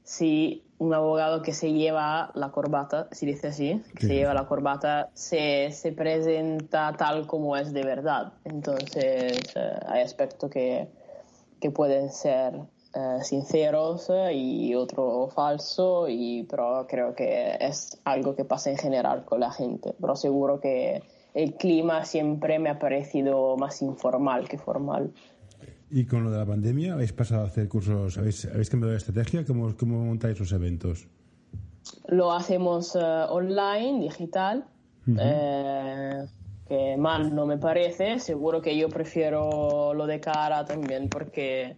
si 0.04 0.65
un 0.78 0.94
abogado 0.94 1.42
que 1.42 1.54
se 1.54 1.72
lleva 1.72 2.32
la 2.34 2.52
corbata, 2.52 3.08
si 3.12 3.26
dice 3.26 3.48
así, 3.48 3.82
que 3.96 4.08
se 4.08 4.16
lleva 4.16 4.34
la 4.34 4.46
corbata, 4.46 5.10
se, 5.14 5.72
se, 5.72 5.92
presenta 5.94 6.94
tal 6.98 7.28
como 7.28 7.56
es 7.56 7.72
de 7.72 7.84
verdad. 7.84 8.34
Entonces, 8.44 9.38
eh, 9.56 9.80
hay 9.88 10.02
aspectos 10.02 10.50
que, 10.50 10.90
que 11.62 11.72
pueden 11.72 12.12
ser 12.12 12.60
eh, 12.94 13.24
sinceros 13.24 14.10
eh, 14.10 14.34
y 14.34 14.76
otro 14.76 15.28
falso, 15.28 16.08
y, 16.10 16.44
pero 16.44 16.86
creo 16.88 17.16
que 17.16 17.58
es 17.60 17.98
algo 18.04 18.36
que 18.36 18.46
pasa 18.46 18.70
en 18.70 18.78
general 18.78 19.26
con 19.26 19.40
la 19.40 19.52
gente. 19.52 19.94
Pero 20.00 20.16
seguro 20.16 20.60
que 20.60 21.04
el 21.34 21.56
clima 21.56 22.06
siempre 22.06 22.60
me 22.60 22.70
ha 22.70 22.80
parecido 22.80 23.58
más 23.58 23.82
informal 23.82 24.48
que 24.48 24.58
formal. 24.58 25.14
Y 25.90 26.06
con 26.06 26.24
lo 26.24 26.32
de 26.32 26.38
la 26.38 26.46
pandemia, 26.46 26.94
¿habéis 26.94 27.14
pasado 27.14 27.44
a 27.44 27.48
hacer 27.48 27.68
cursos? 27.68 28.18
¿Habéis, 28.18 28.46
habéis 28.46 28.70
cambiado 28.70 28.92
de 28.92 28.98
estrategia? 28.98 29.46
¿Cómo, 29.46 29.76
¿Cómo, 29.78 30.04
montáis 30.04 30.40
los 30.40 30.52
eventos? 30.52 31.08
Lo 32.08 32.34
hacemos 32.34 32.96
eh, 32.96 33.00
online, 33.00 34.02
digital. 34.02 34.66
Eh, 35.08 36.26
que 36.68 36.98
mal 36.98 37.34
no 37.36 37.46
me 37.46 37.58
parece. 37.58 38.20
Seguro 38.20 38.62
que 38.62 38.76
yo 38.76 38.90
prefiero 38.90 39.94
lo 39.94 40.08
de 40.08 40.20
cara 40.20 40.66
también 40.66 41.10
porque 41.10 41.78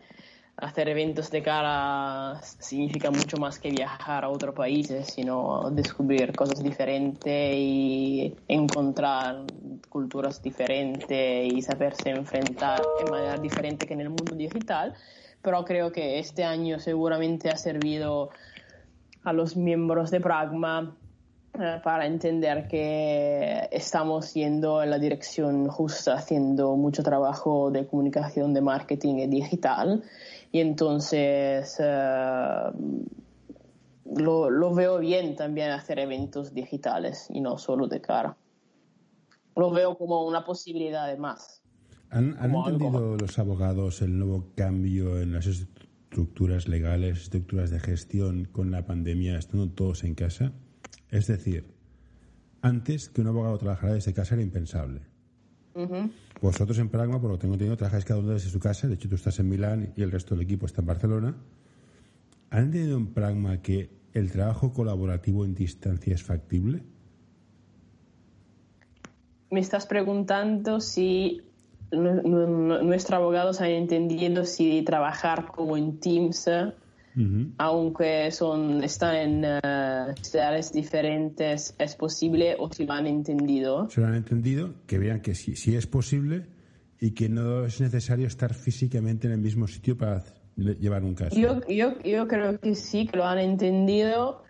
hacer 0.57 0.89
eventos 0.89 1.29
de 1.29 1.43
cara 1.43 2.41
significa 2.41 3.11
mucho 3.11 3.37
más 3.37 3.59
que 3.59 3.69
viajar 3.69 4.23
a 4.23 4.29
otros 4.29 4.55
países, 4.55 5.05
sino 5.07 5.69
descubrir 5.69 6.35
cosas 6.35 6.63
diferentes 6.63 7.53
y 7.55 8.35
encontrar 8.47 9.43
culturas 9.87 10.41
diferentes 10.41 11.53
y 11.53 11.61
saberse 11.61 12.09
enfrentar 12.09 12.81
de 13.03 13.11
manera 13.11 13.37
diferente 13.37 13.85
que 13.85 13.93
en 13.93 14.01
el 14.01 14.09
mundo 14.09 14.35
digital. 14.35 14.95
Pero 15.43 15.63
creo 15.63 15.91
que 15.91 16.17
este 16.17 16.43
año 16.43 16.79
seguramente 16.79 17.49
ha 17.51 17.55
servido 17.55 18.31
a 19.23 19.33
los 19.33 19.55
miembros 19.55 20.09
de 20.09 20.19
Pragma 20.19 20.97
eh, 21.53 21.79
para 21.83 22.07
entender 22.07 22.67
que 22.67 23.67
estamos 23.71 24.33
yendo 24.33 24.81
en 24.81 24.89
la 24.89 24.97
dirección 24.97 25.67
justa, 25.67 26.15
haciendo 26.15 26.75
mucho 26.75 27.03
trabajo 27.03 27.69
de 27.69 27.85
comunicación, 27.85 28.55
de 28.55 28.61
marketing 28.61 29.15
y 29.17 29.27
digital 29.27 30.03
y 30.51 30.60
entonces 30.60 31.77
eh, 31.80 32.72
lo, 34.16 34.74
veo 34.74 35.00
bien 35.00 35.36
también 35.36 35.72
hacer 35.72 36.00
eventos 36.00 36.54
digitales 36.54 37.27
y 37.30 37.42
no 37.42 37.58
solo 37.58 37.88
de 37.88 38.01
cara. 38.01 38.38
Lo 39.56 39.72
veo 39.72 39.98
como 39.98 40.25
una 40.25 40.46
posibilidad 40.46 41.08
de 41.08 41.18
más. 41.18 41.62
¿Han, 42.10 42.38
entendido 42.39 43.18
los 43.18 43.38
abogados 43.39 44.01
el 44.01 44.18
nuevo 44.18 44.46
cambio 44.56 45.20
en 45.20 45.34
las 45.34 45.48
estructuras 45.48 46.68
legales, 46.68 47.24
estructuras 47.24 47.70
de 47.70 47.80
gestión 47.80 48.46
con 48.46 48.72
la 48.72 48.86
pandemia, 48.86 49.38
estando 49.38 49.70
todos 49.70 50.04
en 50.04 50.16
casa? 50.16 50.54
Es 51.10 51.27
decir, 51.27 51.74
antes 52.62 53.10
que 53.10 53.22
un 53.22 53.27
abogado 53.27 53.58
trabajara 53.58 53.94
desde 53.94 54.13
casa 54.13 54.36
era 54.36 54.44
impensable. 54.44 55.01
Vosotros 56.41 56.77
en 56.77 56.89
Pragma, 56.89 57.20
por 57.20 57.32
lo 57.32 57.38
que 57.38 57.41
tengo 57.41 57.56
entendido, 57.56 57.77
trabajáis 57.77 58.06
cada 58.06 58.20
uno 58.20 58.29
desde 58.29 58.50
su 58.50 58.60
casa. 58.60 58.88
De 58.88 58.94
hecho, 58.94 59.10
tú 59.10 59.15
estás 59.15 59.39
en 59.39 59.50
Milán 59.50 59.94
y 59.96 60.03
el 60.03 60.12
resto 60.12 60.36
del 60.36 60.44
equipo 60.44 60.65
está 60.65 60.82
en 60.82 60.88
Barcelona. 60.88 61.36
¿Han 62.50 62.65
entendido 62.65 62.98
en 62.98 63.13
Pragma 63.13 63.62
que 63.62 63.89
el 64.13 64.32
trabajo 64.32 64.72
colaborativo 64.74 65.46
en 65.46 65.56
distancia 65.56 66.13
es 66.13 66.24
factible? 66.24 66.84
Me 69.50 69.60
estás 69.60 69.86
preguntando 69.86 70.79
si 70.79 71.41
nuestros 71.91 73.17
abogados 73.17 73.62
han 73.62 73.70
entendido 73.72 74.46
si 74.46 74.82
trabajar 74.84 75.48
como 75.51 75.77
en 75.77 76.00
Teams 76.00 76.50
aunque 77.57 78.31
son, 78.31 78.83
están 78.83 79.15
en 79.15 79.45
uh, 79.45 80.13
ciudades 80.21 80.71
diferentes, 80.71 81.75
es 81.79 81.95
posible 81.95 82.55
o 82.59 82.71
si 82.71 82.86
lo 82.86 82.93
han 82.93 83.07
entendido. 83.07 83.89
Se 83.89 84.01
lo 84.01 84.07
han 84.07 84.15
entendido, 84.15 84.74
que 84.86 85.00
vean 85.00 85.21
que 85.21 85.33
sí, 85.33 85.55
sí 85.55 85.75
es 85.75 85.88
posible 85.88 86.45
y 87.00 87.12
que 87.12 87.29
no 87.29 87.65
es 87.65 87.81
necesario 87.81 88.27
estar 88.27 88.53
físicamente 88.53 89.27
en 89.27 89.33
el 89.33 89.39
mismo 89.39 89.67
sitio 89.67 89.97
para 89.97 90.24
llevar 90.55 91.03
un 91.03 91.15
caso. 91.15 91.36
Yo, 91.36 91.62
yo, 91.67 92.00
yo 92.03 92.27
creo 92.27 92.59
que 92.59 92.75
sí, 92.75 93.07
que 93.07 93.17
lo 93.17 93.25
han 93.25 93.39
entendido, 93.39 94.43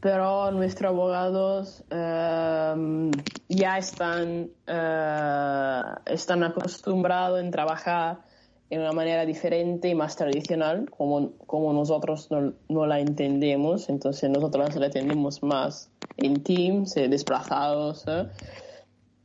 pero 0.00 0.50
nuestros 0.50 0.90
abogados 0.90 1.84
uh, 1.90 3.10
ya 3.48 3.78
están, 3.78 4.50
uh, 4.68 6.00
están 6.06 6.42
acostumbrados 6.42 7.40
en 7.40 7.50
trabajar 7.50 8.31
en 8.72 8.80
una 8.80 8.92
manera 8.92 9.26
diferente 9.26 9.90
y 9.90 9.94
más 9.94 10.16
tradicional, 10.16 10.88
como, 10.88 11.32
como 11.46 11.74
nosotros 11.74 12.30
no, 12.70 12.86
la 12.86 13.00
entendemos. 13.00 13.90
Entonces 13.90 14.30
nosotros 14.30 14.74
la 14.76 14.86
entendemos 14.86 15.42
más 15.42 15.90
en 16.16 16.42
teams, 16.42 16.96
eh, 16.96 17.06
desplazados. 17.06 18.04
¿eh? 18.08 18.24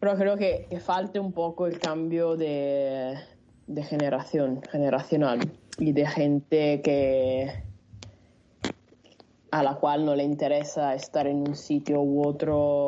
Pero 0.02 0.18
creo 0.18 0.36
que, 0.36 0.68
que 0.70 0.82
falta 0.82 1.22
un 1.22 1.32
poco 1.32 1.66
el 1.66 1.80
cambio 1.80 2.36
de, 2.36 3.16
de 3.68 3.84
generación, 3.84 4.62
generacional, 4.70 5.40
y 5.80 5.94
de 5.94 6.06
gente 6.06 6.82
que 6.82 7.64
a 9.52 9.64
la 9.64 9.76
cual 9.76 10.06
no 10.06 10.14
le 10.14 10.24
interesa 10.24 10.94
estar 10.94 11.26
en 11.26 11.48
un 11.48 11.56
sitio 11.56 12.02
u 12.02 12.28
otro 12.28 12.88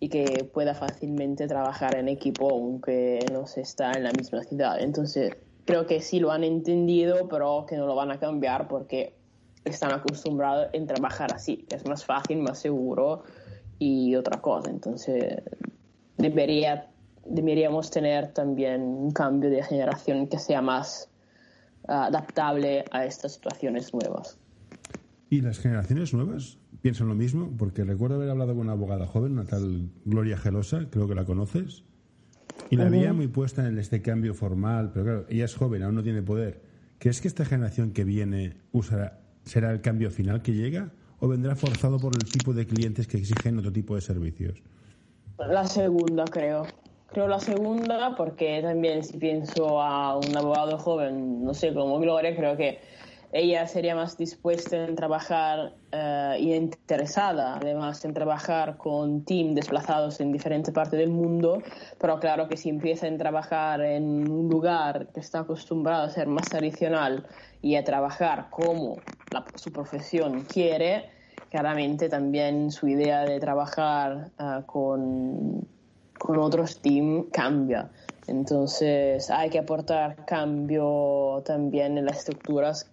y 0.00 0.08
que 0.08 0.50
pueda 0.52 0.74
fácilmente 0.74 1.46
trabajar 1.46 1.94
en 1.94 2.08
equipo 2.08 2.50
aunque 2.50 3.20
no 3.32 3.46
se 3.46 3.60
está 3.60 3.92
en 3.92 4.02
la 4.02 4.10
misma 4.10 4.42
ciudad. 4.42 4.80
Entonces, 4.80 5.36
creo 5.70 5.86
que 5.86 6.00
sí 6.00 6.18
lo 6.18 6.32
han 6.32 6.42
entendido, 6.42 7.28
pero 7.28 7.64
que 7.68 7.76
no 7.76 7.86
lo 7.86 7.94
van 7.94 8.10
a 8.10 8.18
cambiar 8.18 8.66
porque 8.66 9.14
están 9.64 9.92
acostumbrados 9.92 10.68
en 10.72 10.88
trabajar 10.88 11.32
así, 11.32 11.58
que 11.68 11.76
es 11.76 11.86
más 11.86 12.04
fácil, 12.04 12.38
más 12.38 12.58
seguro 12.58 13.22
y 13.78 14.16
otra 14.16 14.40
cosa. 14.40 14.68
Entonces, 14.68 15.42
debería, 16.18 16.88
deberíamos 17.24 17.88
tener 17.88 18.32
también 18.32 18.82
un 18.82 19.12
cambio 19.12 19.48
de 19.48 19.62
generación 19.62 20.26
que 20.26 20.40
sea 20.40 20.60
más 20.60 21.08
ah, 21.86 22.06
adaptable 22.06 22.84
a 22.90 23.04
estas 23.04 23.34
situaciones 23.34 23.94
nuevas. 23.94 24.38
¿Y 25.28 25.40
las 25.40 25.60
generaciones 25.60 26.12
nuevas 26.12 26.58
piensan 26.82 27.06
lo 27.06 27.14
mismo? 27.14 27.48
Porque 27.56 27.84
recuerdo 27.84 28.16
haber 28.16 28.30
hablado 28.30 28.54
con 28.54 28.62
una 28.62 28.72
abogada 28.72 29.06
joven, 29.06 29.32
una 29.32 29.44
tal 29.44 29.88
Gloria 30.04 30.36
Gelosa, 30.36 30.88
creo 30.90 31.06
que 31.06 31.14
la 31.14 31.24
conoces. 31.24 31.84
Y 32.68 32.76
la 32.76 32.88
veía 32.88 33.12
muy 33.12 33.28
puesta 33.28 33.66
en 33.66 33.78
este 33.78 34.02
cambio 34.02 34.34
formal, 34.34 34.90
pero 34.92 35.04
claro, 35.04 35.26
ella 35.28 35.44
es 35.44 35.54
joven, 35.54 35.82
aún 35.82 35.94
no 35.94 36.02
tiene 36.02 36.22
poder. 36.22 36.60
¿Crees 36.98 37.20
que 37.20 37.28
esta 37.28 37.44
generación 37.44 37.92
que 37.92 38.04
viene 38.04 38.56
usará, 38.72 39.18
será 39.44 39.72
el 39.72 39.80
cambio 39.80 40.10
final 40.10 40.42
que 40.42 40.52
llega 40.52 40.90
o 41.18 41.28
vendrá 41.28 41.56
forzado 41.56 41.98
por 41.98 42.14
el 42.14 42.24
tipo 42.24 42.52
de 42.52 42.66
clientes 42.66 43.06
que 43.06 43.16
exigen 43.16 43.58
otro 43.58 43.72
tipo 43.72 43.94
de 43.94 44.00
servicios? 44.00 44.62
La 45.38 45.66
segunda, 45.66 46.24
creo. 46.24 46.66
Creo 47.12 47.26
la 47.26 47.40
segunda 47.40 48.14
porque 48.16 48.60
también 48.62 49.02
si 49.02 49.16
pienso 49.16 49.80
a 49.80 50.16
un 50.16 50.36
abogado 50.36 50.78
joven, 50.78 51.44
no 51.44 51.54
sé, 51.54 51.74
como 51.74 51.98
Gloria, 51.98 52.36
creo 52.36 52.56
que 52.56 52.80
ella 53.32 53.66
sería 53.66 53.94
más 53.94 54.16
dispuesta 54.16 54.76
en 54.76 54.96
trabajar 54.96 55.74
eh, 55.92 56.36
y 56.40 56.54
interesada 56.54 57.58
además 57.58 58.04
en 58.04 58.12
trabajar 58.12 58.76
con 58.76 59.24
teams 59.24 59.54
desplazados 59.54 60.20
en 60.20 60.32
diferentes 60.32 60.74
partes 60.74 60.98
del 60.98 61.10
mundo, 61.10 61.62
pero 61.98 62.18
claro 62.18 62.48
que 62.48 62.56
si 62.56 62.68
empieza 62.68 63.06
a 63.06 63.16
trabajar 63.16 63.80
en 63.82 64.30
un 64.30 64.48
lugar 64.48 65.08
que 65.12 65.20
está 65.20 65.40
acostumbrado 65.40 66.04
a 66.04 66.10
ser 66.10 66.26
más 66.26 66.50
tradicional 66.50 67.26
y 67.62 67.76
a 67.76 67.84
trabajar 67.84 68.48
como 68.50 69.04
su 69.54 69.72
profesión 69.72 70.44
quiere, 70.44 71.10
claramente 71.50 72.08
también 72.08 72.72
su 72.72 72.88
idea 72.88 73.24
de 73.24 73.38
trabajar 73.38 74.32
eh, 74.38 74.62
con, 74.66 75.68
con 76.18 76.38
otros 76.38 76.80
teams 76.80 77.26
cambia. 77.32 77.90
Entonces 78.30 79.28
hay 79.28 79.50
que 79.50 79.58
aportar 79.58 80.24
cambio 80.24 81.42
también 81.44 81.98
en 81.98 82.06
las 82.06 82.18
estructuras. 82.18 82.86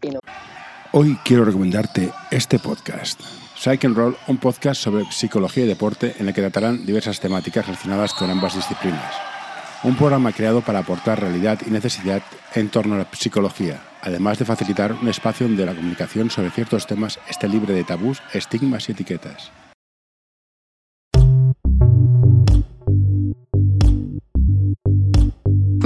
Hoy 0.91 1.15
quiero 1.23 1.45
recomendarte 1.45 2.11
este 2.31 2.57
podcast. 2.57 3.21
Psych 3.55 3.85
and 3.85 3.95
Roll, 3.95 4.17
un 4.27 4.37
podcast 4.37 4.81
sobre 4.81 5.05
psicología 5.11 5.65
y 5.65 5.67
deporte 5.67 6.15
en 6.17 6.27
el 6.27 6.33
que 6.33 6.41
tratarán 6.41 6.85
diversas 6.85 7.19
temáticas 7.19 7.67
relacionadas 7.67 8.15
con 8.15 8.31
ambas 8.31 8.55
disciplinas. 8.55 9.13
Un 9.83 9.95
programa 9.95 10.31
creado 10.31 10.61
para 10.61 10.79
aportar 10.79 11.21
realidad 11.21 11.59
y 11.67 11.69
necesidad 11.69 12.23
en 12.55 12.69
torno 12.69 12.95
a 12.95 12.99
la 12.99 13.07
psicología, 13.11 13.79
además 14.01 14.39
de 14.39 14.45
facilitar 14.45 14.93
un 14.93 15.07
espacio 15.07 15.47
donde 15.47 15.67
la 15.67 15.75
comunicación 15.75 16.31
sobre 16.31 16.49
ciertos 16.49 16.87
temas 16.87 17.19
esté 17.29 17.47
libre 17.47 17.75
de 17.75 17.83
tabús, 17.83 18.23
estigmas 18.33 18.89
y 18.89 18.93
etiquetas. 18.93 19.51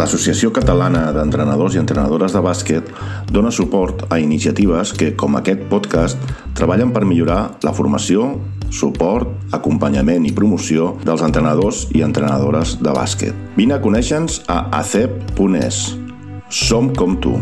L'Associació 0.02 0.50
Catalana 0.50 1.12
d'Entrenadors 1.14 1.76
i 1.76 1.80
Entrenadores 1.80 2.34
de 2.34 2.40
Bàsquet 2.42 2.88
dona 3.30 3.52
suport 3.54 4.08
a 4.10 4.18
iniciatives 4.18 4.96
que, 4.98 5.12
com 5.14 5.36
aquest 5.38 5.68
podcast, 5.70 6.18
treballen 6.58 6.90
per 6.90 7.04
millorar 7.06 7.60
la 7.62 7.74
formació, 7.78 8.32
suport, 8.74 9.30
acompanyament 9.54 10.26
i 10.26 10.32
promoció 10.34 10.96
dels 11.06 11.22
entrenadors 11.22 11.84
i 11.94 12.02
entrenadores 12.02 12.80
de 12.82 12.96
bàsquet. 12.98 13.38
Vine 13.60 13.78
a 13.78 13.80
conèixer-nos 13.84 14.40
a 14.50 14.58
acep.es. 14.80 15.84
Som 16.50 16.90
com 16.98 17.20
tu. 17.22 17.38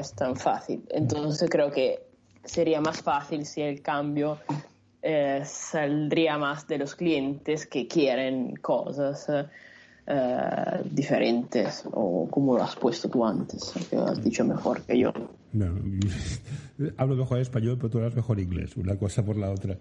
Es 0.00 0.16
tan 0.16 0.36
fácil. 0.36 0.80
Entonces 0.88 1.50
creo 1.50 1.70
que 1.70 2.15
sería 2.46 2.80
más 2.80 3.02
fácil 3.02 3.44
si 3.44 3.60
el 3.62 3.82
cambio 3.82 4.38
eh, 5.02 5.42
saldría 5.44 6.38
más 6.38 6.66
de 6.66 6.78
los 6.78 6.94
clientes 6.94 7.66
que 7.66 7.86
quieren 7.86 8.56
cosas 8.56 9.28
eh, 10.08 10.82
diferentes 10.90 11.84
o 11.92 12.28
como 12.30 12.56
lo 12.56 12.62
has 12.62 12.76
puesto 12.76 13.08
tú 13.08 13.24
antes, 13.24 13.72
que 13.90 13.96
lo 13.96 14.06
has 14.06 14.22
dicho 14.22 14.44
mejor 14.44 14.82
que 14.82 14.98
yo. 14.98 15.12
hablo 16.96 17.16
mejor 17.16 17.40
español, 17.40 17.76
pero 17.76 17.90
tú 17.90 17.98
hablas 17.98 18.14
mejor 18.14 18.38
inglés, 18.40 18.76
una 18.76 18.96
cosa 18.96 19.24
por 19.24 19.36
la 19.36 19.50
otra. 19.50 19.76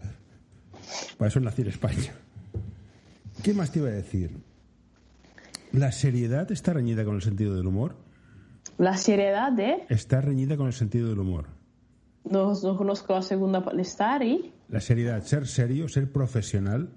Para 1.17 1.29
eso 1.29 1.39
nací 1.39 1.62
en 1.62 1.67
España. 1.69 2.13
¿Qué 3.43 3.53
más 3.53 3.72
te 3.72 3.79
iba 3.79 3.89
a 3.89 3.93
decir? 3.93 4.38
¿La 5.72 5.91
seriedad 5.91 6.51
está 6.51 6.74
reñida 6.74 7.03
con 7.03 7.15
el 7.15 7.22
sentido 7.22 7.55
del 7.55 7.67
humor? 7.67 7.95
¿La 8.77 8.98
seriedad 8.98 9.51
de? 9.51 9.86
Está 9.89 10.22
reñida 10.22 10.57
con 10.57 10.67
el 10.67 10.74
sentido 10.74 11.10
del 11.10 11.19
humor. 11.19 11.48
No, 12.29 12.53
no 12.53 12.77
conozco 12.77 13.13
la 13.13 13.22
segunda. 13.22 13.63
¿Estar? 13.77 14.22
La 14.70 14.82
seriedad, 14.82 15.22
ser 15.24 15.48
serio, 15.48 15.88
ser 15.88 16.12
profesional, 16.12 16.89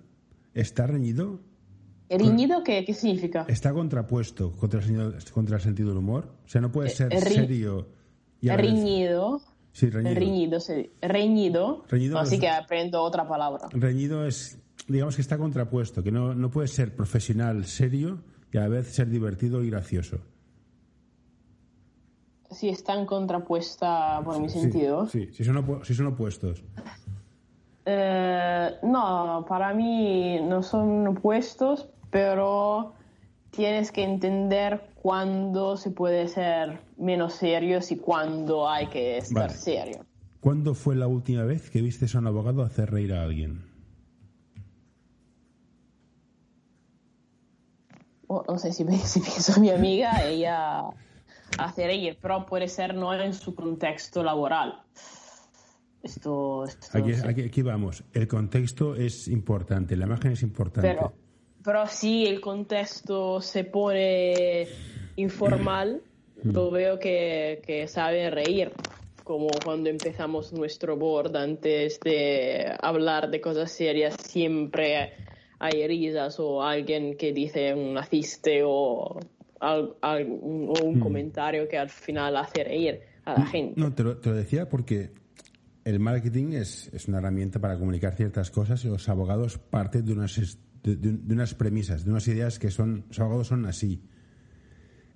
¿está 0.55 0.87
reñido? 0.87 1.41
¿Reñido 2.09 2.65
qué, 2.65 2.85
qué 2.85 2.95
significa? 2.95 3.45
Está 3.49 3.73
contrapuesto 3.73 4.53
contra 4.53 4.81
el, 4.81 5.15
contra 5.33 5.57
el 5.57 5.63
sentido 5.63 5.91
del 5.91 5.99
humor. 5.99 6.33
O 6.47 6.49
sea, 6.49 6.61
no 6.61 6.73
puede 6.73 6.89
ser 6.89 7.15
serio. 7.21 7.89
Y 8.41 8.49
reñido. 8.49 9.43
Sí, 9.73 9.91
reñido. 9.91 10.15
Reñido, 10.15 10.61
sí. 10.61 10.91
reñido. 11.03 11.85
reñido 11.89 12.19
así 12.19 12.39
que 12.39 12.49
aprendo 12.49 13.03
otra 13.03 13.29
palabra. 13.29 13.69
Reñido 13.73 14.27
es, 14.27 14.59
digamos 14.89 15.17
que 15.17 15.23
está 15.23 15.37
contrapuesto, 15.37 16.03
que 16.03 16.11
no, 16.11 16.35
no 16.35 16.51
puede 16.51 16.69
ser 16.69 16.97
profesional, 16.97 17.67
serio 17.67 18.23
y 18.51 18.57
a 18.57 18.63
la 18.63 18.69
vez 18.69 18.89
ser 18.89 19.11
divertido 19.11 19.63
y 19.63 19.71
gracioso 19.71 20.21
si 22.51 22.69
están 22.69 23.07
contrapuesta 23.07 24.21
por 24.25 24.41
mi 24.41 24.49
sentido. 24.49 25.07
Sí, 25.07 25.29
si, 25.33 25.45
son 25.45 25.81
si 25.85 25.95
son 25.95 26.07
opuestos. 26.07 26.63
Eh, 27.85 28.71
no, 28.83 29.45
para 29.49 29.73
mí 29.73 30.41
no 30.43 30.63
son 30.63 31.09
opuestos, 31.09 31.89
pero 32.11 32.93
tienes 33.51 33.93
que 33.93 34.05
entender 34.05 34.91
cuándo 34.95 35.77
se 35.77 35.91
puede 35.91 36.29
ser 36.29 36.81
menos 36.97 37.35
serio 37.35 37.79
y 37.89 37.97
cuándo 37.97 38.69
hay 38.69 38.87
que 38.89 39.19
estar 39.19 39.51
serio. 39.51 40.05
¿Cuándo 40.41 40.75
fue 40.75 40.97
la 40.97 41.07
última 41.07 41.45
vez 41.45 41.71
que 41.71 41.83
viste 41.83 42.07
a 42.15 42.19
un 42.19 42.27
abogado 42.27 42.63
hacer 42.63 42.91
reír 42.91 43.15
a 43.15 43.23
alguien? 43.23 43.67
no 48.29 48.59
sé 48.59 48.73
si, 48.73 48.85
si 49.05 49.21
pienso 49.21 49.55
a 49.55 49.59
mi 49.59 49.71
amiga, 49.71 50.23
ella 50.25 50.85
hacer 51.59 51.91
ella, 51.91 52.17
pero 52.21 52.45
puede 52.47 52.69
ser 52.69 52.95
no 52.95 53.15
en 53.15 53.35
su 53.35 53.55
contexto 53.55 54.23
laboral. 54.23 54.83
Esto, 56.03 56.65
aquí, 56.93 57.41
aquí, 57.43 57.63
vamos, 57.63 58.05
el 58.13 58.29
contexto 58.29 58.95
es 58.95 59.29
importante, 59.29 59.97
la 59.97 60.07
imagen 60.07 60.33
es 60.33 60.43
importante. 60.43 60.89
Pero, 60.89 61.13
pero 61.65 61.87
si 61.87 62.27
el 62.27 62.41
contexto 62.41 63.41
se 63.41 63.65
pone 63.65 64.69
informal, 65.17 66.03
mm. 66.43 66.51
lo 66.51 66.71
veo 66.71 66.99
que, 66.99 67.61
que 67.67 67.89
sabe 67.89 68.31
reír 68.31 68.73
como 69.29 69.49
cuando 69.63 69.91
empezamos 69.91 70.55
nuestro 70.55 70.97
board, 70.97 71.37
antes 71.37 72.01
de 72.01 72.65
hablar 72.81 73.29
de 73.29 73.43
cosas 73.43 73.71
serias, 73.71 74.17
siempre 74.23 75.13
hay 75.59 75.87
risas 75.87 76.41
o 76.41 76.63
alguien 76.63 77.15
que 77.15 77.35
dice 77.35 77.75
un 77.75 77.93
naciste 77.93 78.63
o 78.65 79.21
un, 79.61 80.97
hmm. 80.97 81.01
comentario 81.01 81.69
que 81.69 81.79
al 81.79 81.91
final 81.91 82.37
hace 82.37 82.65
reír 82.65 83.01
a 83.25 83.35
la 83.35 83.47
gente. 83.47 83.81
No, 83.81 83.93
te 83.93 84.03
lo, 84.03 84.15
decía 84.15 84.69
porque 84.69 85.11
el 85.85 86.01
marketing 86.01 86.53
es, 86.53 86.91
es, 86.93 87.09
una 87.09 87.19
herramienta 87.19 87.59
para 87.61 87.79
comunicar 87.79 88.15
ciertas 88.15 88.51
cosas 88.51 88.85
y 88.85 88.89
los 88.89 89.09
abogados 89.09 89.59
parten 89.59 90.05
de 90.05 90.13
unas, 90.13 90.59
de, 90.83 91.19
unas 91.33 91.55
premisas, 91.55 92.05
de 92.05 92.11
unas 92.11 92.27
ideas 92.29 92.59
que 92.59 92.71
son, 92.71 93.05
los 93.09 93.19
abogados 93.21 93.49
son 93.49 93.67
así. 93.67 94.03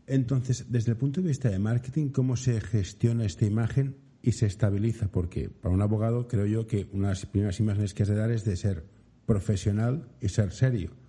Entonces, 0.06 0.66
desde 0.70 0.92
el 0.92 0.96
punto 0.96 1.20
de 1.20 1.28
vista 1.28 1.48
de 1.48 1.58
marketing, 1.58 2.08
¿cómo 2.08 2.36
se 2.36 2.60
gestiona 2.60 3.24
esta 3.24 3.46
imagen 3.46 3.96
y 4.20 4.32
se 4.32 4.46
estabiliza? 4.46 5.08
Porque 5.08 5.48
para 5.48 5.74
un 5.74 5.80
abogado 5.80 6.26
creo 6.26 6.46
yo 6.46 6.66
que 6.66 6.88
una 6.92 7.08
de 7.08 7.14
las 7.14 7.26
primeras 7.26 7.60
imágenes 7.60 7.94
que 7.94 8.02
has 8.02 8.08
de 8.08 8.16
dar 8.16 8.30
es 8.30 8.44
de 8.44 8.56
ser 8.56 8.84
profesional 9.26 10.08
y 10.20 10.28
ser 10.28 10.52
serio. 10.52 11.01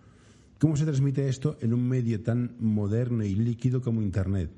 ¿Cómo 0.63 0.77
se 0.77 0.85
transmite 0.85 1.27
esto 1.27 1.57
en 1.59 1.73
un 1.73 1.89
medio 1.89 2.23
tan 2.23 2.55
moderno 2.57 3.25
y 3.25 3.35
líquido 3.35 3.81
como 3.81 4.01
Internet? 4.01 4.49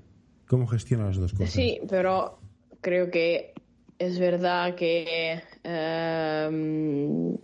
¿Cómo 0.48 0.68
gestiona 0.68 1.08
las 1.08 1.18
dos 1.18 1.34
cosas? 1.34 1.50
Sí, 1.50 1.80
pero 1.90 2.38
creo 2.80 3.10
que 3.10 3.56
es 3.98 4.20
verdad 4.20 4.76
que, 4.76 5.42
em, 5.64 7.36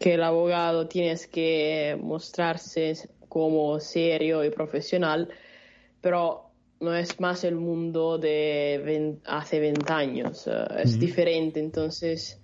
que 0.00 0.14
el 0.14 0.22
abogado 0.24 0.88
tienes 0.88 1.28
que 1.28 1.96
mostrarse 2.02 3.08
como 3.28 3.78
serio 3.78 4.44
y 4.44 4.50
profesional, 4.50 5.28
pero 6.00 6.50
no 6.80 6.96
es 6.96 7.20
más 7.20 7.44
el 7.44 7.54
mundo 7.54 8.18
de 8.18 9.20
hace 9.26 9.60
20 9.60 9.92
años, 9.92 10.48
eh, 10.48 10.64
es 10.82 10.98
diferente, 10.98 11.60
entonces 11.60 12.40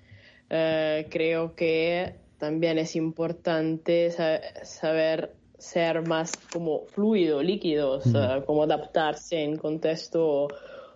eh, 0.51 1.09
creo 1.11 1.57
que 1.57 2.15
también 2.39 2.79
es 2.79 2.95
importante 2.95 4.13
saber 4.63 5.35
ser 5.59 6.07
más 6.07 6.33
como 6.53 6.87
fluido, 6.87 7.43
líquidos, 7.43 8.05
como 8.47 8.63
adaptarse 8.63 9.43
en 9.43 9.57
contexto 9.57 10.49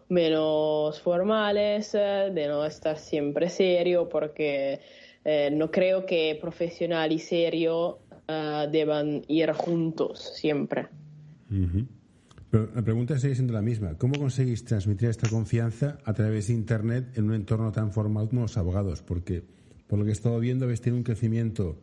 menos 0.08 1.00
formales, 1.00 1.94
eh, 1.94 2.30
de 2.34 2.48
no 2.48 2.64
estar 2.64 2.98
siempre 2.98 3.48
serio, 3.50 4.08
porque 4.08 4.80
eh, 5.24 5.50
no 5.52 5.70
creo 5.70 6.06
que 6.06 6.38
profesional 6.40 7.12
y 7.12 7.18
serio 7.18 7.98
eh, 8.26 8.66
deban 8.70 9.22
ir 9.28 9.52
juntos 9.52 10.32
siempre. 10.36 10.88
Pero 12.50 12.70
la 12.74 12.82
pregunta 12.82 13.18
sigue 13.18 13.34
siendo 13.34 13.52
la 13.52 13.62
misma. 13.62 13.96
¿Cómo 13.98 14.18
conseguís 14.18 14.64
transmitir 14.64 15.10
esta 15.10 15.28
confianza 15.28 15.98
a 16.04 16.14
través 16.14 16.48
de 16.48 16.54
Internet 16.54 17.16
en 17.16 17.24
un 17.24 17.34
entorno 17.34 17.72
tan 17.72 17.92
formal 17.92 18.28
como 18.28 18.42
los 18.42 18.56
abogados? 18.56 19.02
Porque, 19.02 19.44
por 19.86 19.98
lo 19.98 20.04
que 20.04 20.10
he 20.10 20.12
estado 20.12 20.38
viendo, 20.40 20.64
habéis 20.64 20.80
tenido 20.80 20.98
un 20.98 21.04
crecimiento 21.04 21.78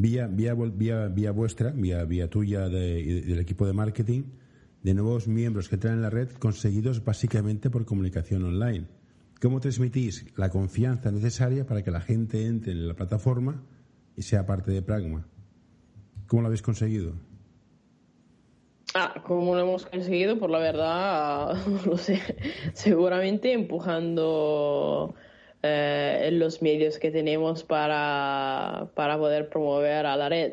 vía, 0.00 0.28
vía, 0.28 0.54
vía, 0.54 1.08
vía 1.08 1.32
vuestra, 1.32 1.70
vía, 1.70 2.04
vía 2.04 2.30
tuya 2.30 2.68
de, 2.68 3.22
del 3.22 3.40
equipo 3.40 3.66
de 3.66 3.72
marketing, 3.72 4.22
de 4.82 4.94
nuevos 4.94 5.26
miembros 5.26 5.68
que 5.68 5.74
entran 5.74 5.94
en 5.94 6.02
la 6.02 6.10
red 6.10 6.30
conseguidos 6.38 7.04
básicamente 7.04 7.68
por 7.68 7.84
comunicación 7.84 8.44
online. 8.44 8.86
¿Cómo 9.40 9.60
transmitís 9.60 10.26
la 10.36 10.50
confianza 10.50 11.10
necesaria 11.10 11.66
para 11.66 11.82
que 11.82 11.90
la 11.90 12.00
gente 12.00 12.46
entre 12.46 12.72
en 12.72 12.86
la 12.86 12.94
plataforma 12.94 13.62
y 14.16 14.22
sea 14.22 14.46
parte 14.46 14.70
de 14.70 14.82
Pragma? 14.82 15.26
¿Cómo 16.26 16.42
lo 16.42 16.46
habéis 16.46 16.62
conseguido? 16.62 17.14
Ah, 18.94 19.22
¿cómo 19.24 19.54
lo 19.54 19.60
hemos 19.60 19.86
conseguido? 19.86 20.38
Por 20.38 20.50
la 20.50 20.58
verdad, 20.58 21.56
no 21.66 21.82
lo 21.84 21.98
sé. 21.98 22.20
Seguramente 22.72 23.52
empujando 23.52 25.14
eh, 25.70 26.30
los 26.32 26.62
medios 26.62 26.98
que 26.98 27.10
tenemos 27.10 27.62
para, 27.62 28.88
para 28.94 29.18
poder 29.18 29.48
promover 29.48 30.06
a 30.06 30.16
la 30.16 30.28
red. 30.28 30.52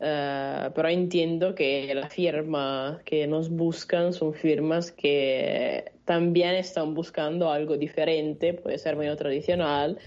Eh, 0.00 0.70
pero 0.74 0.88
entiendo 0.88 1.54
que 1.54 1.92
las 1.94 2.12
firmas 2.12 3.02
que 3.04 3.26
nos 3.26 3.50
buscan 3.50 4.12
son 4.12 4.34
firmas 4.34 4.92
que 4.92 5.92
también 6.04 6.54
están 6.54 6.94
buscando 6.94 7.50
algo 7.50 7.76
diferente, 7.76 8.54
puede 8.54 8.78
ser 8.78 8.96
medio 8.96 9.16
tradicional 9.16 9.98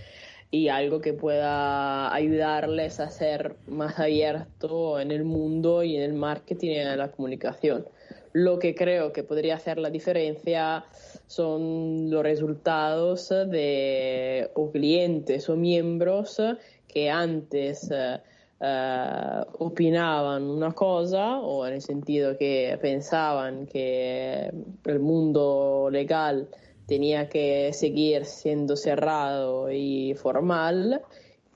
y 0.50 0.68
algo 0.68 1.00
que 1.00 1.14
pueda 1.14 2.14
ayudarles 2.14 3.00
a 3.00 3.10
ser 3.10 3.56
más 3.68 4.00
abierto 4.00 5.00
en 5.00 5.12
el 5.12 5.24
mundo 5.24 5.84
y 5.84 5.96
en 5.96 6.04
el 6.04 6.14
marketing 6.14 6.70
y 6.72 6.80
en 6.80 6.98
la 6.98 7.12
comunicación. 7.12 7.86
Lo 8.34 8.60
que 8.60 8.74
creo 8.76 9.12
que 9.12 9.24
podría 9.24 9.56
hacer 9.56 9.78
la 9.78 9.90
diferencia 9.90 10.86
son 11.28 12.10
los 12.10 12.24
resultados 12.24 13.30
de 13.30 14.50
o 14.54 14.72
clientes 14.72 15.50
o 15.50 15.56
miembros 15.56 16.42
que 16.88 17.10
antes 17.10 17.90
eh, 17.92 18.20
eh, 18.60 19.42
opinaban 19.60 20.44
una 20.44 20.72
cosa 20.74 21.40
o 21.40 21.66
en 21.66 21.74
el 21.74 21.82
sentido 21.82 22.38
que 22.38 22.78
pensaban 22.82 23.66
que 23.66 24.52
el 24.86 25.00
mundo 25.00 25.90
legal 25.92 26.48
tenía 26.86 27.28
que 27.30 27.72
seguir 27.74 28.26
siendo 28.26 28.76
cerrado 28.76 29.72
y 29.72 30.14
formal 30.16 31.02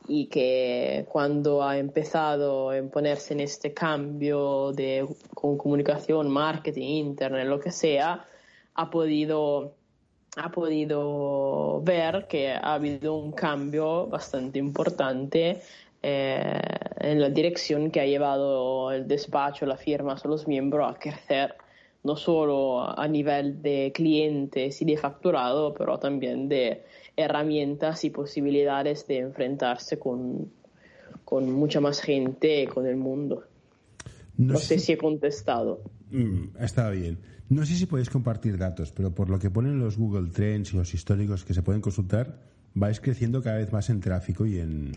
y 0.07 0.27
que 0.27 1.05
cuando 1.09 1.63
ha 1.63 1.77
empezado 1.77 2.71
a 2.71 2.81
ponerse 2.83 3.33
en 3.33 3.41
este 3.41 3.73
cambio 3.73 4.71
de 4.71 5.07
con 5.33 5.57
comunicación, 5.57 6.29
marketing, 6.29 7.05
internet, 7.07 7.47
lo 7.47 7.59
que 7.59 7.71
sea, 7.71 8.25
ha 8.75 8.89
podido 8.89 9.75
ha 10.37 10.51
podido 10.51 11.81
ver 11.81 12.27
que 12.27 12.51
ha 12.51 12.73
habido 12.73 13.15
un 13.15 13.31
cambio 13.31 14.07
bastante 14.07 14.59
importante 14.59 15.61
eh, 16.01 16.59
en 16.99 17.21
la 17.21 17.29
dirección 17.29 17.89
que 17.89 18.01
ha 18.01 18.05
llevado 18.05 18.91
el 18.91 19.07
despacho, 19.07 19.65
la 19.65 19.77
firma, 19.77 20.13
a 20.21 20.27
los 20.27 20.47
miembros 20.47 20.93
a 20.93 20.99
crecer 20.99 21.55
no 22.05 22.15
solo 22.15 22.87
a 22.87 23.07
nivel 23.07 23.63
de 23.63 23.91
clientes 23.93 24.79
y 24.79 24.85
de 24.85 24.95
facturado, 24.95 25.73
pero 25.73 25.97
también 25.97 26.47
de 26.47 26.83
herramientas 27.17 28.03
y 28.03 28.09
posibilidades 28.09 29.07
de 29.07 29.19
enfrentarse 29.19 29.97
con, 29.97 30.51
con 31.23 31.51
mucha 31.51 31.79
más 31.79 32.01
gente, 32.01 32.67
con 32.67 32.85
el 32.85 32.95
mundo. 32.95 33.43
No, 34.37 34.57
sé 34.57 34.79
si 34.79 34.93
he 34.93 34.97
contestado. 34.97 35.81
Mm, 36.11 36.57
está 36.59 36.89
bien. 36.89 37.17
No 37.47 37.65
sé 37.65 37.75
si 37.75 37.85
podéis 37.85 38.09
compartir 38.09 38.57
datos, 38.57 38.91
pero 38.91 39.13
por 39.13 39.29
lo 39.29 39.39
que 39.39 39.49
ponen 39.49 39.79
los 39.79 39.97
Google 39.97 40.29
Trends 40.31 40.73
y 40.73 40.77
los 40.77 40.93
históricos 40.93 41.45
que 41.45 41.53
se 41.53 41.61
pueden 41.61 41.81
consultar, 41.81 42.39
vais 42.73 42.99
creciendo 42.99 43.41
cada 43.41 43.57
vez 43.57 43.71
más 43.71 43.89
en 43.89 44.01
tráfico 44.01 44.45
y 44.45 44.59
en 44.59 44.91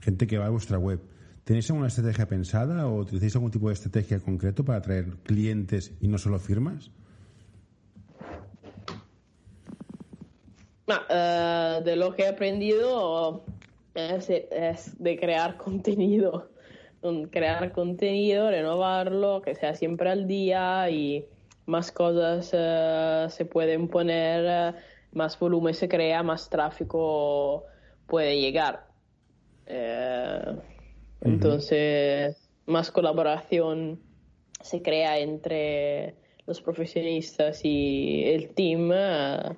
gente 0.00 0.26
que 0.26 0.38
va 0.38 0.46
a 0.46 0.50
vuestra 0.50 0.78
web. 0.78 1.00
¿Tenéis 1.44 1.68
alguna 1.70 1.88
estrategia 1.88 2.28
pensada 2.28 2.86
o 2.86 3.00
utilizáis 3.00 3.34
algún 3.34 3.50
tipo 3.50 3.68
de 3.68 3.74
estrategia 3.74 4.20
concreto 4.20 4.64
para 4.64 4.78
atraer 4.78 5.16
clientes 5.24 5.92
y 6.00 6.08
no 6.08 6.18
solo 6.18 6.38
firmas? 6.38 6.90
Ah, 10.88 11.80
de 11.84 11.96
lo 11.96 12.14
que 12.14 12.22
he 12.22 12.28
aprendido 12.28 13.44
es, 13.94 14.28
de 14.98 15.18
crear 15.18 15.56
contenido. 15.56 16.50
Crear 17.30 17.72
contenido, 17.72 18.48
renovarlo, 18.50 19.42
que 19.42 19.56
sea 19.56 19.74
siempre 19.74 20.10
al 20.10 20.28
día 20.28 20.88
y 20.88 21.26
más 21.66 21.90
cosas 21.90 22.50
eh, 22.52 23.26
se 23.28 23.44
pueden 23.44 23.88
poner, 23.88 24.44
eh, 24.48 24.78
más 25.12 25.36
volumen 25.38 25.74
se 25.74 25.88
crea, 25.88 26.22
más 26.22 26.48
tráfico 26.48 27.64
puede 28.06 28.40
llegar. 28.40 28.86
Eh, 29.66 30.56
entonces, 31.22 32.48
más 32.66 32.90
colaboración 32.90 34.00
se 34.60 34.82
crea 34.82 35.18
entre 35.18 36.14
los 36.46 36.60
profesionistas 36.60 37.64
y 37.64 38.24
el 38.24 38.54
team, 38.54 38.90
eh, 38.92 39.56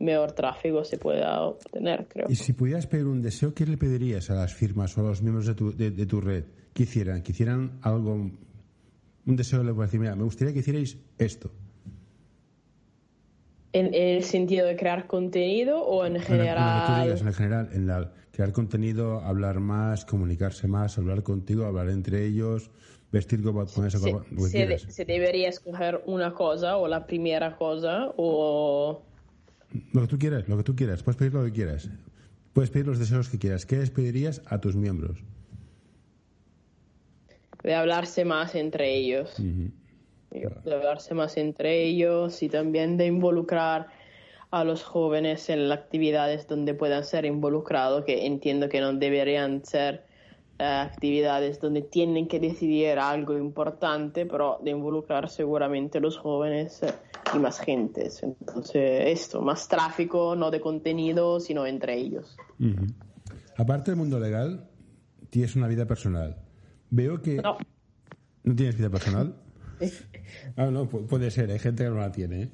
mejor 0.00 0.32
tráfico 0.32 0.82
se 0.84 0.98
pueda 0.98 1.42
obtener, 1.42 2.06
creo. 2.08 2.26
Y 2.28 2.34
si 2.34 2.52
pudieras 2.52 2.86
pedir 2.86 3.06
un 3.06 3.22
deseo, 3.22 3.54
¿qué 3.54 3.66
le 3.66 3.76
pedirías 3.76 4.30
a 4.30 4.34
las 4.34 4.54
firmas 4.54 4.96
o 4.96 5.02
a 5.02 5.04
los 5.04 5.22
miembros 5.22 5.46
de 5.46 5.54
tu, 5.54 5.76
de, 5.76 6.06
tu 6.06 6.20
red? 6.20 6.44
¿Qué 6.72 6.84
hicieran? 6.84 7.22
¿Que 7.22 7.32
hicieran 7.32 7.78
algo, 7.82 8.14
un 8.14 9.36
deseo 9.36 9.62
le 9.62 9.72
decir, 9.72 10.00
mira, 10.00 10.16
me 10.16 10.24
gustaría 10.24 10.52
que 10.52 10.60
hicierais 10.60 10.98
esto? 11.18 11.50
¿En, 13.72 13.94
el 13.94 14.24
sentido 14.24 14.66
de 14.66 14.74
crear 14.74 15.06
contenido 15.06 15.82
o 15.82 16.04
en 16.04 16.18
general? 16.18 17.08
En, 17.08 17.32
general, 17.32 17.68
en 17.72 17.86
la, 17.86 18.12
crear 18.32 18.52
contenido, 18.52 19.20
hablar 19.20 19.60
más, 19.60 20.04
comunicarse 20.04 20.66
más, 20.66 20.98
hablar 20.98 21.22
contigo, 21.22 21.66
hablar 21.66 21.90
entre 21.90 22.26
ellos, 22.26 22.70
vestir 23.12 23.42
con 23.42 23.86
eso. 23.86 23.98
Se, 23.98 24.78
se, 24.78 25.04
debería 25.04 25.48
escoger 25.50 26.02
una 26.06 26.32
cosa 26.32 26.78
o 26.78 26.88
la 26.88 27.06
primera 27.06 27.56
cosa 27.56 28.12
o... 28.16 29.02
Lo 29.92 30.02
que 30.02 30.06
tú 30.08 30.18
quieras, 30.18 30.48
lo 30.48 30.56
que 30.56 30.64
tú 30.64 30.76
quieras. 30.76 31.02
Puedes 31.02 31.16
pedir 31.16 31.34
lo 31.34 31.44
que 31.44 31.52
quieras. 31.52 31.88
Puedes 32.52 32.70
pedir 32.70 32.86
los 32.86 32.98
deseos 32.98 33.28
que 33.28 33.38
quieras. 33.38 33.66
¿Qué 33.66 33.76
les 33.76 33.90
pedirías 33.90 34.42
a 34.46 34.60
tus 34.60 34.74
miembros? 34.74 35.18
De 37.62 37.74
hablarse 37.74 38.24
más 38.24 38.54
entre 38.54 38.94
ellos 38.94 39.40
de 40.30 40.74
hablarse 40.74 41.14
más 41.14 41.36
entre 41.36 41.82
ellos 41.82 42.42
y 42.42 42.48
también 42.48 42.96
de 42.96 43.06
involucrar 43.06 43.88
a 44.50 44.64
los 44.64 44.82
jóvenes 44.82 45.48
en 45.48 45.68
las 45.68 45.78
actividades 45.78 46.46
donde 46.46 46.74
puedan 46.74 47.04
ser 47.04 47.24
involucrados, 47.24 48.04
que 48.04 48.26
entiendo 48.26 48.68
que 48.68 48.80
no 48.80 48.92
deberían 48.92 49.64
ser 49.64 50.04
eh, 50.60 50.62
actividades 50.62 51.58
donde 51.58 51.80
tienen 51.80 52.28
que 52.28 52.38
decidir 52.38 52.98
algo 52.98 53.38
importante, 53.38 54.26
pero 54.26 54.58
de 54.62 54.72
involucrar 54.72 55.30
seguramente 55.30 56.00
los 56.00 56.18
jóvenes 56.18 56.82
eh, 56.82 56.92
y 57.34 57.38
más 57.38 57.60
gentes. 57.60 58.22
Entonces, 58.22 59.04
esto, 59.06 59.40
más 59.40 59.68
tráfico, 59.68 60.36
no 60.36 60.50
de 60.50 60.60
contenido, 60.60 61.40
sino 61.40 61.64
entre 61.64 61.96
ellos. 61.96 62.36
Aparte 63.56 63.92
del 63.92 63.98
mundo 63.98 64.20
legal, 64.20 64.68
tienes 65.30 65.56
una 65.56 65.66
vida 65.66 65.86
personal. 65.86 66.36
Veo 66.90 67.22
que... 67.22 67.36
No. 67.36 67.56
¿No 68.42 68.54
tienes 68.54 68.76
vida 68.76 68.90
personal? 68.90 69.36
Ah, 70.56 70.66
no, 70.66 70.86
puede 70.88 71.30
ser, 71.30 71.50
hay 71.50 71.58
gente 71.58 71.82
que 71.82 71.90
no 71.90 71.96
la 71.96 72.12
tiene. 72.12 72.42
¿eh? 72.42 72.50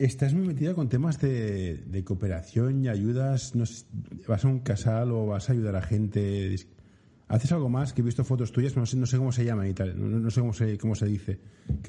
Estás 0.00 0.32
muy 0.32 0.46
metida 0.46 0.72
con 0.72 0.88
temas 0.88 1.20
de, 1.20 2.02
cooperación 2.06 2.82
y 2.82 2.88
ayudas. 2.88 3.52
¿Vas 4.26 4.44
a 4.46 4.48
un 4.48 4.60
casal 4.60 5.12
o 5.12 5.26
vas 5.26 5.50
a 5.50 5.52
ayudar 5.52 5.76
a 5.76 5.82
gente? 5.82 6.56
¿Haces 7.28 7.52
algo 7.52 7.68
más? 7.68 7.92
Que 7.92 8.00
he 8.00 8.04
visto 8.04 8.24
fotos 8.24 8.50
tuyas, 8.50 8.74
no 8.78 8.86
sé, 8.86 8.96
no 8.96 9.04
sé 9.04 9.18
cómo 9.18 9.30
se 9.30 9.44
llama 9.44 9.68
y 9.68 9.74
tal. 9.74 10.22
No, 10.22 10.30
sé 10.30 10.40
cómo 10.40 10.54
se, 10.54 10.78
cómo 10.78 10.94
se 10.94 11.04
dice. 11.04 11.38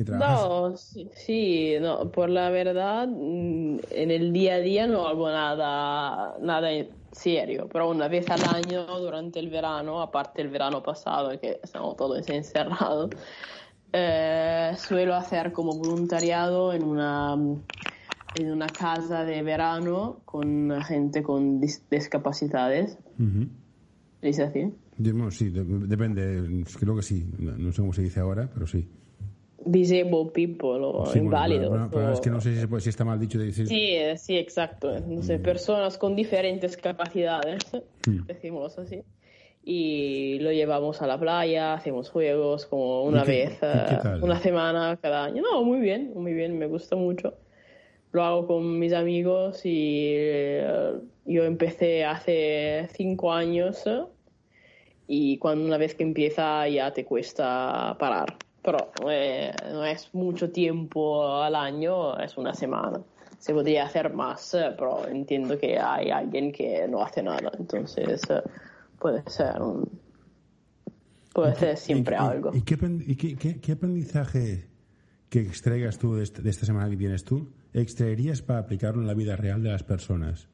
no, 0.10 0.76
sí, 0.76 1.76
no, 1.80 2.12
por 2.12 2.30
la 2.30 2.50
verdad, 2.50 3.08
mm, 3.08 3.78
en 3.92 4.12
el 4.12 4.34
día 4.34 4.56
a 4.56 4.60
día 4.60 4.88
no 4.88 5.08
hago 5.08 5.30
nada, 5.30 6.36
nada 6.42 6.70
serio, 7.14 7.70
pero 7.72 7.90
una 7.90 8.10
vez 8.10 8.30
al 8.30 8.44
año 8.44 8.88
durante 9.00 9.40
el 9.40 9.50
verano, 9.50 10.02
aparte 10.02 10.42
el 10.42 10.50
verano 10.50 10.84
pasado, 10.84 11.40
que 11.40 11.62
estamos 11.64 11.96
todos 11.96 12.28
encerrados, 12.28 13.12
eh, 13.94 14.74
suelo 14.78 15.16
hacer 15.16 15.54
como 15.54 15.78
voluntariado 15.78 16.74
en 16.74 16.84
una, 16.84 17.38
en 18.36 18.52
una 18.52 18.68
casa 18.68 19.26
de 19.26 19.42
verano 19.44 20.22
con 20.26 20.72
gente 20.84 21.24
con 21.24 21.60
discapacidades. 21.60 22.98
¿Dice 24.22 24.44
así? 24.44 24.74
sí, 25.32 25.50
depende, 25.50 26.64
creo 26.80 26.96
que 26.96 27.02
sí, 27.02 27.26
no, 27.40 27.72
sé 27.72 27.82
cómo 27.82 27.94
se 27.94 28.04
dice 28.04 28.20
ahora, 28.20 28.50
pero 28.54 28.68
sí. 28.68 28.88
Disabled 29.64 30.32
people 30.34 30.80
o 30.82 31.06
inválidos. 31.16 31.90
pero, 31.92 32.14
es 32.14 32.20
que 32.20 32.30
no 32.32 32.42
sé 32.42 32.68
si, 32.80 32.90
está 32.90 33.06
mal 33.06 33.20
dicho 33.20 33.38
de 33.38 33.46
decir. 33.46 33.68
Sí, 33.68 33.92
eh, 33.92 34.18
sí, 34.18 34.38
exacto. 34.38 35.00
No 35.02 35.22
sé, 35.22 35.38
personas 35.40 35.98
con 35.98 36.16
diferentes 36.16 36.78
capacidades, 36.78 37.64
decimos 38.28 38.78
así 38.78 39.04
y 39.64 40.40
lo 40.40 40.52
llevamos 40.52 41.02
a 41.02 41.08
la 41.08 41.20
playa, 41.20 41.74
hacemos 41.74 42.10
juegos 42.10 42.66
como 42.66 43.04
una 43.04 43.24
vez, 43.24 43.60
eh, 43.62 44.00
una 44.22 44.40
semana 44.40 44.98
cada 45.02 45.26
año. 45.26 45.44
No, 45.44 45.64
muy 45.64 45.80
bien, 45.80 46.14
muy 46.16 46.34
bien, 46.34 46.58
me 46.58 46.66
gusta 46.66 46.96
mucho. 46.96 47.36
Lo 48.12 48.24
hago 48.24 48.48
con 48.48 48.78
mis 48.78 48.94
amigos 48.94 49.62
y 49.66 50.14
eh, 50.16 50.94
yo 51.26 51.44
empecé 51.46 52.04
hace 52.04 52.90
cinco 52.94 53.32
años 53.32 53.86
y 55.08 55.38
cuando 55.38 55.66
una 55.66 55.78
vez 55.78 55.96
que 55.96 56.04
empieza 56.04 56.68
ya 56.68 56.92
te 56.92 57.06
cuesta 57.06 57.96
parar. 57.98 58.38
Pero 58.62 58.92
eh, 59.10 59.52
no 59.72 59.86
es 59.86 60.14
mucho 60.14 60.52
tiempo 60.52 61.42
al 61.42 61.56
año, 61.56 62.18
es 62.20 62.38
una 62.38 62.54
semana. 62.54 63.02
Se 63.40 63.54
podría 63.54 63.86
hacer 63.86 64.14
más, 64.14 64.52
pero 64.52 65.08
entiendo 65.08 65.58
que 65.58 65.80
hay 65.80 66.12
alguien 66.12 66.52
que 66.52 66.88
no 66.88 67.04
hace 67.04 67.24
nada. 67.24 67.52
Entonces 67.58 68.22
puede 69.00 69.24
ser 69.28 69.62
un... 69.62 69.90
puede 71.34 71.56
ser 71.56 71.78
siempre 71.78 72.16
algo. 72.18 72.52
¿Y, 72.54 72.62
qué, 72.62 73.58
qué, 73.60 73.72
aprendizaje 73.72 74.68
que 75.30 75.40
extraigas 75.40 75.98
tú 75.98 76.14
de, 76.16 76.26
de 76.26 76.50
esta 76.50 76.66
semana 76.68 76.90
que 76.90 76.98
tienes 76.98 77.24
tú, 77.24 77.52
extraerías 77.74 78.42
para 78.42 78.60
aplicarlo 78.60 79.02
en 79.02 79.08
la 79.08 79.14
vida 79.14 79.36
real 79.36 79.64
de 79.64 79.72
las 79.72 79.84
personas? 79.84 80.48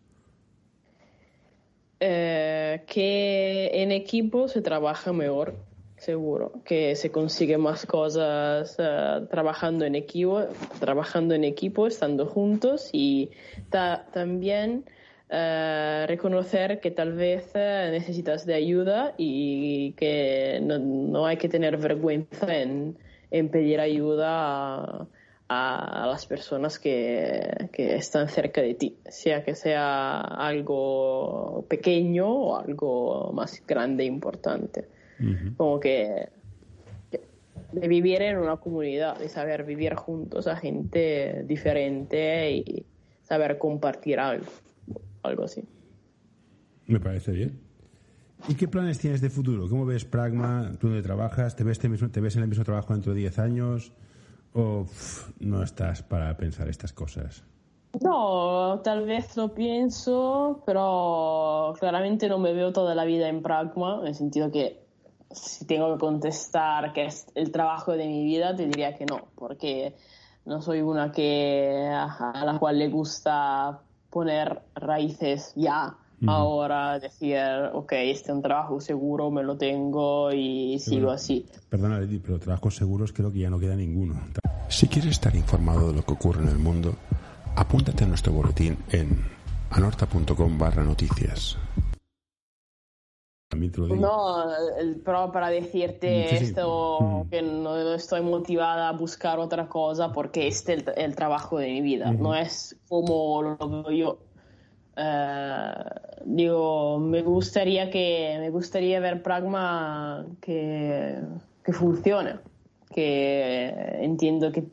Eh, 1.99 2.84
que 2.86 3.71
en 3.73 3.91
equipo 3.91 4.47
se 4.47 4.62
trabaja 4.62 5.13
mejor, 5.13 5.56
seguro, 5.97 6.62
que 6.63 6.95
se 6.95 7.12
consigue 7.12 7.58
más 7.58 7.88
cosas 7.88 8.75
eh, 8.77 9.21
trabajando 9.32 9.84
en 9.84 9.95
equipo, 9.95 10.43
trabajando 10.80 11.34
en 11.34 11.43
estando 11.88 12.27
juntos 12.27 12.91
y 12.93 13.32
también 14.13 14.86
eh, 15.30 16.06
reconocer 16.08 16.80
que 16.80 16.91
tal 16.91 17.13
vez 17.13 17.51
necesitas 17.56 18.45
de 18.45 18.53
ayuda 18.53 19.15
y 19.17 19.93
que 19.93 20.60
no, 20.62 21.25
hay 21.25 21.38
que 21.38 21.49
tener 21.49 21.77
vergüenza 21.77 22.56
en, 22.56 22.95
pedir 23.32 23.80
ayuda 23.80 25.08
a 25.50 26.08
las 26.08 26.26
personas 26.26 26.78
que, 26.78 27.70
que, 27.72 27.96
están 27.96 28.28
cerca 28.28 28.62
de 28.62 28.74
ti, 28.74 28.98
sea 29.08 29.44
que 29.44 29.56
sea 29.56 30.20
algo 30.20 31.66
pequeño 31.70 32.28
o 32.28 32.58
algo 32.58 33.32
más 33.34 33.64
grande 33.66 34.04
e 34.04 34.08
importante. 34.08 34.88
Como 35.56 35.80
que, 35.80 36.30
de 37.72 37.88
vivir 37.88 38.22
en 38.22 38.38
una 38.38 38.58
comunidad, 38.58 39.18
de 39.18 39.30
saber 39.30 39.64
vivir 39.64 39.96
juntos 39.96 40.48
a 40.48 40.56
gente 40.56 41.44
diferente 41.48 42.52
y 42.52 42.86
saber 43.24 43.58
compartir 43.58 44.20
algo, 44.20 44.46
algo 45.24 45.46
así. 45.46 45.64
Me 46.86 47.00
parece 47.00 47.32
bien. 47.32 47.60
¿Y 48.48 48.54
qué 48.54 48.68
planes 48.68 49.00
tienes 49.00 49.22
de 49.22 49.30
futuro? 49.32 49.68
¿Cómo 49.68 49.86
ves 49.86 50.06
Pragma? 50.06 50.74
¿Tú 50.80 50.88
dónde 50.88 51.02
trabajas? 51.02 51.56
¿Te 51.56 51.64
ves, 51.64 51.80
te 51.80 51.88
ves 52.22 52.36
en 52.36 52.44
el 52.44 52.48
mismo 52.48 52.64
trabajo 52.64 52.94
dentro 52.94 53.14
de 53.14 53.22
10 53.22 53.40
años? 53.40 53.94
¿O 54.58 54.88
no 55.39 55.62
estás 55.62 56.02
para 56.02 56.36
pensar 56.36 56.67
estas 56.67 56.91
cosas? 56.91 57.43
No, 58.02 58.82
tal 58.84 59.06
vez 59.06 59.38
lo 59.38 59.54
pienso, 59.54 60.63
pero 60.65 61.76
claramente 61.80 62.28
no 62.28 62.39
me 62.39 62.54
veo 62.54 62.74
toda 62.74 62.96
la 62.96 63.06
vida 63.06 63.30
en 63.30 63.43
Pragma, 63.43 64.00
en 64.02 64.08
el 64.08 64.15
sentido 64.15 64.52
que 64.52 64.84
si 65.30 65.65
tengo 65.65 65.93
que 65.93 66.00
contestar 66.00 66.91
que 66.91 67.06
es 67.06 67.28
el 67.36 67.52
trabajo 67.52 67.91
de 67.91 68.08
mi 68.08 68.24
vida, 68.26 68.56
te 68.56 68.65
diría 68.65 68.96
que 68.96 69.06
no, 69.06 69.28
porque 69.36 69.93
no 70.46 70.60
soy 70.63 70.82
una 70.82 71.12
que 71.12 71.88
a 71.93 72.43
la 72.43 72.58
cual 72.58 72.80
le 72.80 72.89
gusta 72.89 73.82
poner 74.10 74.63
raíces 74.74 75.54
ya 75.56 75.98
ahora 76.26 76.98
decir, 76.98 77.38
ok, 77.74 77.91
este 77.91 78.32
es 78.32 78.36
un 78.36 78.41
trabajo 78.41 78.82
seguro, 78.82 79.30
me 79.30 79.43
lo 79.43 79.56
tengo 79.56 80.32
y 80.32 80.80
sigo 80.80 81.12
así. 81.12 81.46
Perdona, 81.70 82.00
pero 82.24 82.39
trabajos 82.39 82.76
seguros 82.76 83.13
creo 83.13 83.32
que 83.32 83.39
ya 83.39 83.52
no 83.52 83.60
queda 83.60 83.76
ninguno. 83.76 84.15
Si 84.69 84.88
quieres 84.88 85.12
estar 85.12 85.36
informado 85.36 85.89
de 85.89 85.95
lo 85.95 86.03
que 86.03 86.13
ocurre 86.13 86.43
en 86.43 86.49
el 86.49 86.60
mundo, 86.60 86.95
apúntate 87.56 88.03
a 88.03 88.08
nuestro 88.08 88.34
boletín 88.34 88.77
en 88.91 89.25
anorta.com 89.71 90.58
barra 90.58 90.84
noticias. 90.84 91.58
No, 93.56 94.45
pero 95.06 95.32
para 95.32 95.49
decirte 95.49 96.36
esto, 96.36 96.99
mm. 96.99 97.30
que 97.30 97.41
no 97.41 97.93
estoy 97.93 98.21
motivada 98.21 98.89
a 98.89 98.91
buscar 98.91 99.39
otra 99.39 99.69
cosa 99.69 100.12
porque 100.12 100.47
este 100.47 100.73
es 100.73 100.84
el, 100.97 101.15
trabajo 101.15 101.58
de 101.58 101.67
mi 101.67 101.82
vida, 101.82 102.12
no 102.12 102.36
es 102.36 102.75
como 102.89 103.41
lo 103.41 103.58
veo 103.58 103.91
yo. 103.91 104.19
Eh, 104.97 105.73
digo, 106.25 106.99
me 106.99 107.21
gustaría 107.21 107.89
que 107.89 108.36
me 108.39 108.49
gustaría 108.49 108.99
ver 108.99 109.23
Pragma 109.23 110.25
que, 110.41 111.17
que 111.63 111.71
funcione, 111.71 112.39
que 112.93 113.73
entiendo 114.02 114.52
que 114.52 114.63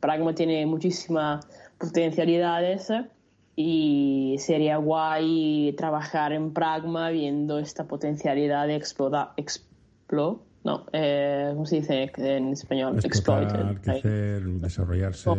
Pragma 0.00 0.34
tiene 0.34 0.66
muchísimas 0.66 1.46
potencialidades 1.78 2.92
y 3.56 4.36
sería 4.38 4.76
guay 4.78 5.74
trabajar 5.76 6.32
en 6.32 6.52
Pragma 6.52 7.10
viendo 7.10 7.58
esta 7.58 7.86
potencialidad 7.86 8.66
de 8.66 8.76
explotar, 8.76 9.32
explo, 9.36 10.42
no, 10.64 10.86
eh, 10.92 11.50
¿cómo 11.52 11.66
se 11.66 11.76
dice 11.76 12.10
en 12.16 12.52
español? 12.52 12.98
Explotar, 13.04 13.80
crecer, 13.80 14.42
desarrollarse. 14.42 15.30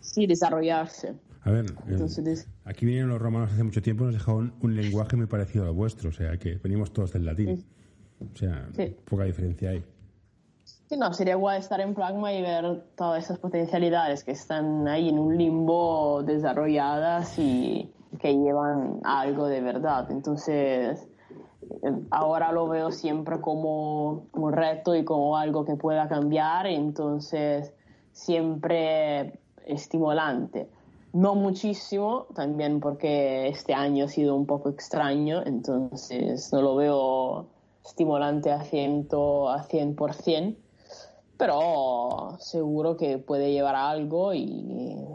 sí, 0.00 0.26
desarrollarse. 0.26 1.14
A 1.42 1.50
ver, 1.50 1.66
eh, 1.86 2.34
aquí 2.64 2.84
vinieron 2.84 3.10
los 3.10 3.22
romanos 3.22 3.52
hace 3.52 3.62
mucho 3.62 3.80
tiempo 3.80 4.04
y 4.04 4.06
nos 4.08 4.14
dejaron 4.14 4.52
un 4.60 4.76
lenguaje 4.76 5.16
muy 5.16 5.26
parecido 5.26 5.64
al 5.64 5.72
vuestro, 5.72 6.10
o 6.10 6.12
sea 6.12 6.36
que 6.36 6.56
venimos 6.56 6.92
todos 6.92 7.12
del 7.12 7.24
latín. 7.24 7.64
O 8.20 8.36
sea, 8.36 8.68
poca 9.04 9.24
diferencia 9.24 9.70
hay. 9.70 9.84
Sí, 10.88 10.96
no, 10.96 11.12
sería 11.12 11.36
guay 11.36 11.58
estar 11.58 11.82
en 11.82 11.92
Pragma 11.92 12.32
y 12.32 12.40
ver 12.40 12.82
todas 12.96 13.22
esas 13.22 13.38
potencialidades 13.38 14.24
que 14.24 14.30
están 14.30 14.88
ahí 14.88 15.10
en 15.10 15.18
un 15.18 15.36
limbo 15.36 16.22
desarrolladas 16.22 17.38
y 17.38 17.92
que 18.18 18.34
llevan 18.34 19.00
algo 19.04 19.48
de 19.48 19.60
verdad. 19.60 20.10
Entonces, 20.10 21.06
eh, 21.82 21.92
ahora 22.10 22.52
lo 22.52 22.68
veo 22.68 22.90
siempre 22.90 23.38
como 23.42 24.28
un 24.32 24.52
reto 24.54 24.94
y 24.94 25.04
como 25.04 25.36
algo 25.36 25.66
que 25.66 25.76
pueda 25.76 26.08
cambiar, 26.08 26.66
entonces 26.66 27.74
siempre 28.12 29.38
estimulante 29.66 30.70
no 31.12 31.34
muchísimo, 31.34 32.26
también 32.34 32.80
porque 32.80 33.48
este 33.48 33.74
año 33.74 34.06
ha 34.06 34.08
sido 34.08 34.34
un 34.34 34.46
poco 34.46 34.68
extraño, 34.70 35.42
entonces 35.44 36.52
no 36.52 36.62
lo 36.62 36.76
veo 36.76 37.46
estimulante 37.84 38.50
a 38.50 38.60
100%, 38.60 39.52
a 39.52 39.64
100% 39.64 40.56
pero 41.38 42.36
seguro 42.40 42.96
que 42.96 43.18
puede 43.18 43.52
llevar 43.52 43.76
a 43.76 43.88
algo 43.88 44.34
y, 44.34 45.06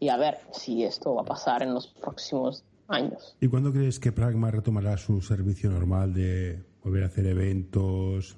y 0.00 0.08
a 0.08 0.16
ver 0.16 0.38
si 0.52 0.84
esto 0.84 1.14
va 1.14 1.22
a 1.22 1.24
pasar 1.24 1.62
en 1.62 1.72
los 1.72 1.86
próximos 1.86 2.64
años. 2.88 3.36
¿Y 3.40 3.48
cuándo 3.48 3.72
crees 3.72 4.00
que 4.00 4.12
Pragma 4.12 4.50
retomará 4.50 4.96
su 4.98 5.22
servicio 5.22 5.70
normal 5.70 6.12
de 6.12 6.62
volver 6.82 7.04
a 7.04 7.06
hacer 7.06 7.26
eventos? 7.26 8.36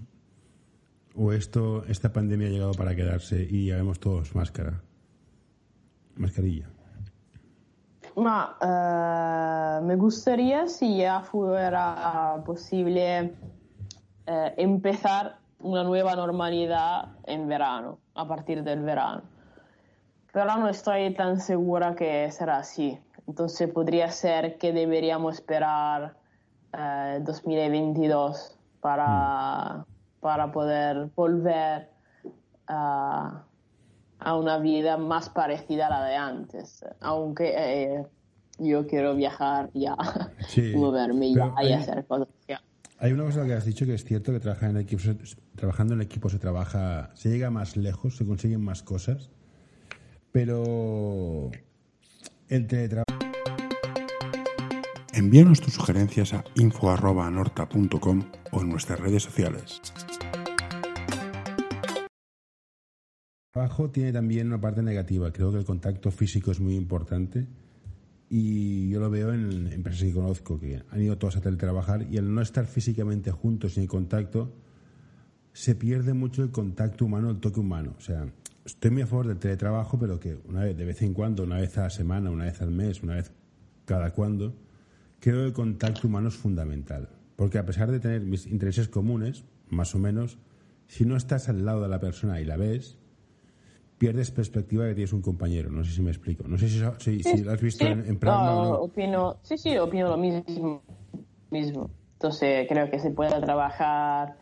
¿O 1.16 1.32
esto, 1.32 1.84
esta 1.87 2.12
pandemia 2.12 2.48
ha 2.48 2.50
llegado 2.50 2.72
para 2.72 2.94
quedarse 2.94 3.46
y 3.48 3.66
ya 3.68 3.76
vemos 3.76 3.98
todos 3.98 4.34
máscara? 4.34 4.82
Mascarilla. 6.16 6.68
Ma 8.16 8.56
eh, 8.60 9.84
me 9.84 9.96
gustaría 9.96 10.68
si 10.68 10.98
ya 10.98 11.20
fuera 11.20 12.42
posible 12.44 13.34
eh, 14.26 14.54
empezar 14.56 15.38
una 15.64 15.83
nueva 15.83 16.14
normalidad 16.14 17.09
en 17.24 17.48
verano, 17.48 17.98
a 18.14 18.27
partir 18.29 18.62
del 18.62 18.83
verano. 18.83 19.22
Pero 20.33 20.57
no 20.57 20.68
estoy 20.68 21.14
tan 21.14 21.40
segura 21.40 21.94
que 21.94 22.31
será 22.31 22.59
así. 22.59 22.98
Entonces 23.27 23.70
podría 23.72 24.11
ser 24.11 24.59
que 24.59 24.72
deberíamos 24.72 25.37
esperar 25.37 26.16
2022 27.20 28.50
eh, 28.50 28.57
para, 28.81 29.87
para 30.20 30.53
poder 30.53 31.11
volver 31.14 31.90
a 32.66 33.44
a 34.24 34.37
una 34.37 34.59
vida 34.59 34.96
más 34.96 35.29
parecida 35.29 35.87
a 35.87 35.90
la 35.90 36.05
de 36.05 36.16
antes, 36.16 36.85
aunque 37.00 37.55
eh, 37.57 38.07
yo 38.59 38.87
quiero 38.87 39.14
viajar 39.14 39.70
ya, 39.74 39.96
moverme 40.74 41.35
ya 41.35 41.53
y 41.62 41.72
hacer 41.72 42.07
cosas 42.07 42.29
Hay 42.98 43.12
una 43.12 43.24
cosa 43.24 43.44
que 43.44 43.52
has 43.52 43.64
dicho 43.64 43.85
que 43.87 43.94
es 43.94 44.04
cierto 44.04 44.33
que 44.33 44.66
en 44.66 44.76
equipo, 44.76 45.02
trabajando 45.57 45.94
en 45.94 46.00
equipo 46.00 46.28
se 46.28 46.38
trabaja, 46.38 47.11
se 47.14 47.28
llega 47.28 47.50
más 47.50 47.76
lejos, 47.76 48.16
se 48.16 48.24
consiguen 48.24 48.62
más 48.62 48.83
cosas, 48.83 49.30
pero 50.33 51.50
el 52.48 52.66
teletrabajo... 52.66 53.04
Envíanos 55.12 55.61
tus 55.61 55.74
sugerencias 55.74 56.35
a 56.35 56.44
info.norta.com 56.57 58.22
o 58.52 58.61
en 58.61 58.68
nuestras 58.68 58.98
redes 58.98 59.22
sociales. 59.22 59.80
trabajo 63.54 63.88
tiene 63.88 64.12
también 64.12 64.48
una 64.48 64.61
parte 64.61 64.83
negativa. 64.83 65.33
Creo 65.33 65.52
que 65.52 65.59
el 65.59 65.64
contacto 65.64 66.11
físico 66.11 66.50
es 66.50 66.59
muy 66.59 66.74
importante 66.74 67.46
y 68.36 68.88
yo 68.88 68.98
lo 68.98 69.10
veo 69.10 69.32
en 69.32 69.72
empresas 69.72 70.02
que 70.02 70.12
conozco 70.12 70.58
que 70.58 70.82
han 70.90 71.00
ido 71.00 71.16
todos 71.16 71.36
a 71.36 71.40
teletrabajar 71.40 72.04
y 72.10 72.18
al 72.18 72.34
no 72.34 72.42
estar 72.42 72.66
físicamente 72.66 73.30
juntos 73.30 73.78
en 73.78 73.86
contacto 73.86 74.52
se 75.52 75.76
pierde 75.76 76.14
mucho 76.14 76.42
el 76.42 76.50
contacto 76.50 77.04
humano, 77.04 77.30
el 77.30 77.38
toque 77.38 77.60
humano. 77.60 77.94
O 77.96 78.00
sea, 78.00 78.26
estoy 78.64 78.90
muy 78.90 79.02
a 79.02 79.06
favor 79.06 79.28
del 79.28 79.38
teletrabajo, 79.38 80.00
pero 80.00 80.18
que 80.18 80.36
una 80.48 80.64
vez, 80.64 80.76
de 80.76 80.84
vez 80.84 81.00
en 81.02 81.14
cuando, 81.14 81.44
una 81.44 81.60
vez 81.60 81.78
a 81.78 81.82
la 81.82 81.90
semana, 81.90 82.28
una 82.32 82.46
vez 82.46 82.60
al 82.60 82.72
mes, 82.72 83.04
una 83.04 83.14
vez 83.14 83.30
cada 83.84 84.10
cuando, 84.10 84.56
creo 85.20 85.42
que 85.42 85.46
el 85.46 85.52
contacto 85.52 86.08
humano 86.08 86.26
es 86.26 86.34
fundamental. 86.34 87.10
Porque 87.36 87.58
a 87.58 87.64
pesar 87.64 87.92
de 87.92 88.00
tener 88.00 88.22
mis 88.22 88.48
intereses 88.48 88.88
comunes, 88.88 89.44
más 89.68 89.94
o 89.94 90.00
menos, 90.00 90.38
si 90.88 91.04
no 91.04 91.16
estás 91.16 91.48
al 91.48 91.64
lado 91.64 91.82
de 91.82 91.88
la 91.88 92.00
persona 92.00 92.40
y 92.40 92.44
la 92.44 92.56
ves, 92.56 92.98
pierdes 94.04 94.30
perspectiva 94.30 94.84
de 94.84 94.90
que 94.90 94.94
tienes 94.96 95.14
un 95.14 95.22
compañero. 95.22 95.70
No 95.70 95.82
sé 95.82 95.92
si 95.92 96.02
me 96.02 96.10
explico. 96.10 96.44
No 96.46 96.58
sé 96.58 96.68
si, 96.68 96.78
lo 96.78 97.52
has 97.52 97.60
visto 97.62 97.86
en, 97.86 98.04
en 98.06 98.18
Opino, 98.28 99.36
sí, 99.42 99.56
sí, 99.56 99.78
opino 99.78 100.08
lo 100.08 100.18
mismo, 100.18 100.82
mismo. 101.50 101.88
Entonces 102.12 102.66
creo 102.68 102.90
que 102.90 102.98
se 102.98 103.10
puede 103.12 103.40
trabajar 103.40 104.36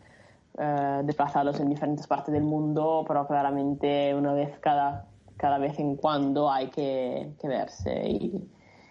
eh, 0.59 1.03
desplazados 1.05 1.61
en 1.61 1.68
diferentes 1.68 2.09
partes 2.09 2.35
del 2.35 2.42
mundo, 2.42 3.05
pero 3.07 3.25
claramente 3.29 4.12
una 4.16 4.33
vez 4.33 4.59
cada, 4.59 5.07
cada 5.37 5.59
vez 5.59 5.79
en 5.79 5.94
cuando 5.94 6.51
hay 6.51 6.68
que, 6.68 7.31
que 7.40 7.46
verse 7.46 8.09
y, 8.09 8.48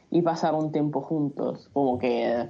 y 0.09 0.21
pasar 0.21 0.55
un 0.55 0.71
tiempo 0.71 1.01
juntos, 1.01 1.69
como 1.73 1.99
que 1.99 2.47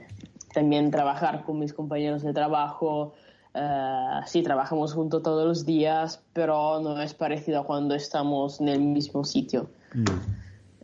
también 0.53 0.91
trabajar 0.91 1.43
con 1.43 1.57
mis 1.57 1.73
compañeros 1.73 2.21
de 2.21 2.33
trabajo. 2.33 3.13
Eh, 3.53 4.21
sí, 4.25 4.43
trabajamos 4.43 4.93
juntos 4.93 5.23
todos 5.23 5.45
los 5.45 5.65
días, 5.65 6.21
pero 6.33 6.79
no 6.79 7.01
es 7.01 7.13
parecido 7.13 7.61
a 7.61 7.65
cuando 7.65 7.95
estamos 7.95 8.61
en 8.61 8.69
el 8.69 8.79
mismo 8.79 9.23
sitio. 9.23 9.69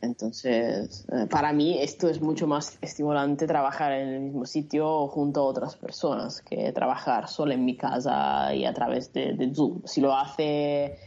Entonces, 0.01 1.05
eh, 1.11 1.25
para 1.29 1.53
mí 1.53 1.79
esto 1.81 2.07
es 2.09 2.21
mucho 2.21 2.45
más 2.45 2.77
estimulante 2.81 3.47
trabajar 3.47 3.93
en 3.93 4.07
el 4.09 4.19
mismo 4.21 4.45
sitio 4.45 5.07
junto 5.07 5.41
a 5.41 5.43
otras 5.45 5.75
personas 5.75 6.41
que 6.41 6.71
trabajar 6.71 7.27
solo 7.27 7.53
en 7.53 7.65
mi 7.65 7.75
casa 7.75 8.53
y 8.53 8.65
a 8.65 8.73
través 8.73 9.11
de, 9.13 9.33
de 9.33 9.53
Zoom. 9.53 9.81
Si 9.85 10.01
lo 10.01 10.15
hace 10.15 10.99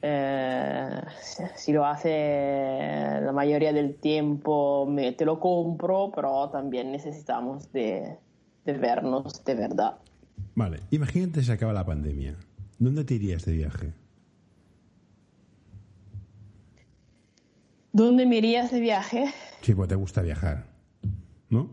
eh, 0.00 1.00
si 1.56 1.72
lo 1.72 1.84
hace 1.84 3.20
la 3.20 3.32
mayoría 3.32 3.72
del 3.72 3.96
tiempo 3.96 4.86
me, 4.86 5.12
te 5.12 5.24
lo 5.24 5.40
compro, 5.40 6.12
pero 6.14 6.48
también 6.50 6.92
necesitamos 6.92 7.72
de, 7.72 8.16
de 8.64 8.72
vernos 8.74 9.44
de 9.44 9.54
verdad. 9.54 9.96
Vale, 10.58 10.80
imagínate 10.90 11.44
se 11.44 11.52
acaba 11.52 11.72
la 11.72 11.86
pandemia. 11.86 12.34
¿Dónde 12.80 13.04
te 13.04 13.14
irías 13.14 13.44
de 13.44 13.52
viaje? 13.52 13.92
¿Dónde 17.92 18.26
me 18.26 18.38
irías 18.38 18.72
de 18.72 18.80
viaje? 18.80 19.32
Sí, 19.60 19.72
pues 19.72 19.88
te 19.88 19.94
gusta 19.94 20.20
viajar, 20.20 20.66
¿no? 21.48 21.70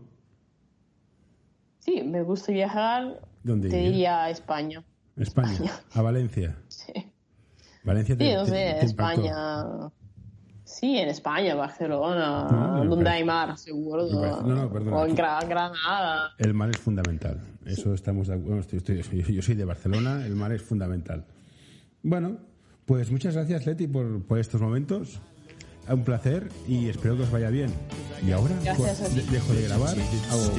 Sí, 1.80 2.00
me 2.04 2.22
gusta 2.22 2.52
viajar. 2.52 3.22
¿Dónde 3.42 3.70
te 3.70 3.76
irías? 3.76 3.92
diría 3.92 4.22
a 4.22 4.30
España. 4.30 4.84
España, 5.16 5.72
a 5.92 6.02
Valencia. 6.02 6.56
Sí, 6.68 6.92
Valencia 7.82 8.16
te, 8.16 8.24
sí 8.24 8.34
no 8.34 8.44
sé, 8.44 8.52
te. 8.52 8.86
España. 8.86 9.64
Sí, 10.78 10.98
en 10.98 11.08
España, 11.08 11.54
Barcelona, 11.54 12.46
No, 12.50 12.80
me 12.84 12.86
donde 12.86 13.08
hay 13.08 13.24
mar, 13.24 13.56
seguro. 13.56 14.06
no, 14.12 14.42
no, 14.42 14.70
perdona, 14.70 14.96
o 14.98 15.06
en 15.06 15.14
Granada. 15.14 16.32
El 16.36 16.52
mar 16.52 16.68
es 16.68 16.76
fundamental. 16.76 17.40
Eso 17.64 17.94
estamos 17.94 18.28
de 18.28 18.34
acuerdo. 18.34 18.60
Estoy- 18.60 18.98
estoy- 19.00 19.34
yo 19.34 19.40
soy 19.40 19.54
de 19.54 19.64
Barcelona, 19.64 20.26
el 20.26 20.34
mar 20.36 20.52
es 20.52 20.60
fundamental. 20.62 21.24
Bueno, 22.02 22.36
pues 22.84 23.10
muchas 23.10 23.34
gracias, 23.34 23.64
Leti, 23.64 23.86
por, 23.86 24.22
por 24.24 24.38
estos 24.38 24.60
momentos. 24.60 25.18
Un 25.88 26.04
placer 26.04 26.50
y 26.68 26.88
espero 26.90 27.16
que 27.16 27.22
os 27.22 27.30
vaya 27.30 27.48
bien. 27.48 27.72
Y 28.26 28.32
ahora 28.32 28.54
pues, 28.76 29.30
dejo 29.32 29.52
de 29.54 29.62
grabar. 29.68 29.96
hago- 29.96 30.52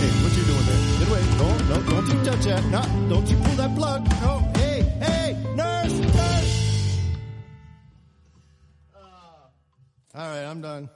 Hey, 0.00 0.10
what 0.22 0.32
you 0.36 0.44
doing 0.44 0.66
there? 0.66 0.78
Get 0.98 1.08
away. 1.08 1.22
No, 1.38 1.48
no, 1.74 1.90
don't 1.90 2.06
you 2.08 2.18
touch 2.30 2.44
that. 2.46 2.62
No, 2.70 2.80
don't 3.08 3.26
you 3.28 3.36
pull 3.38 3.56
that 3.56 3.74
plug. 3.74 4.02
No, 4.22 4.43
All 10.16 10.28
right, 10.28 10.44
I'm 10.44 10.60
done. 10.60 10.88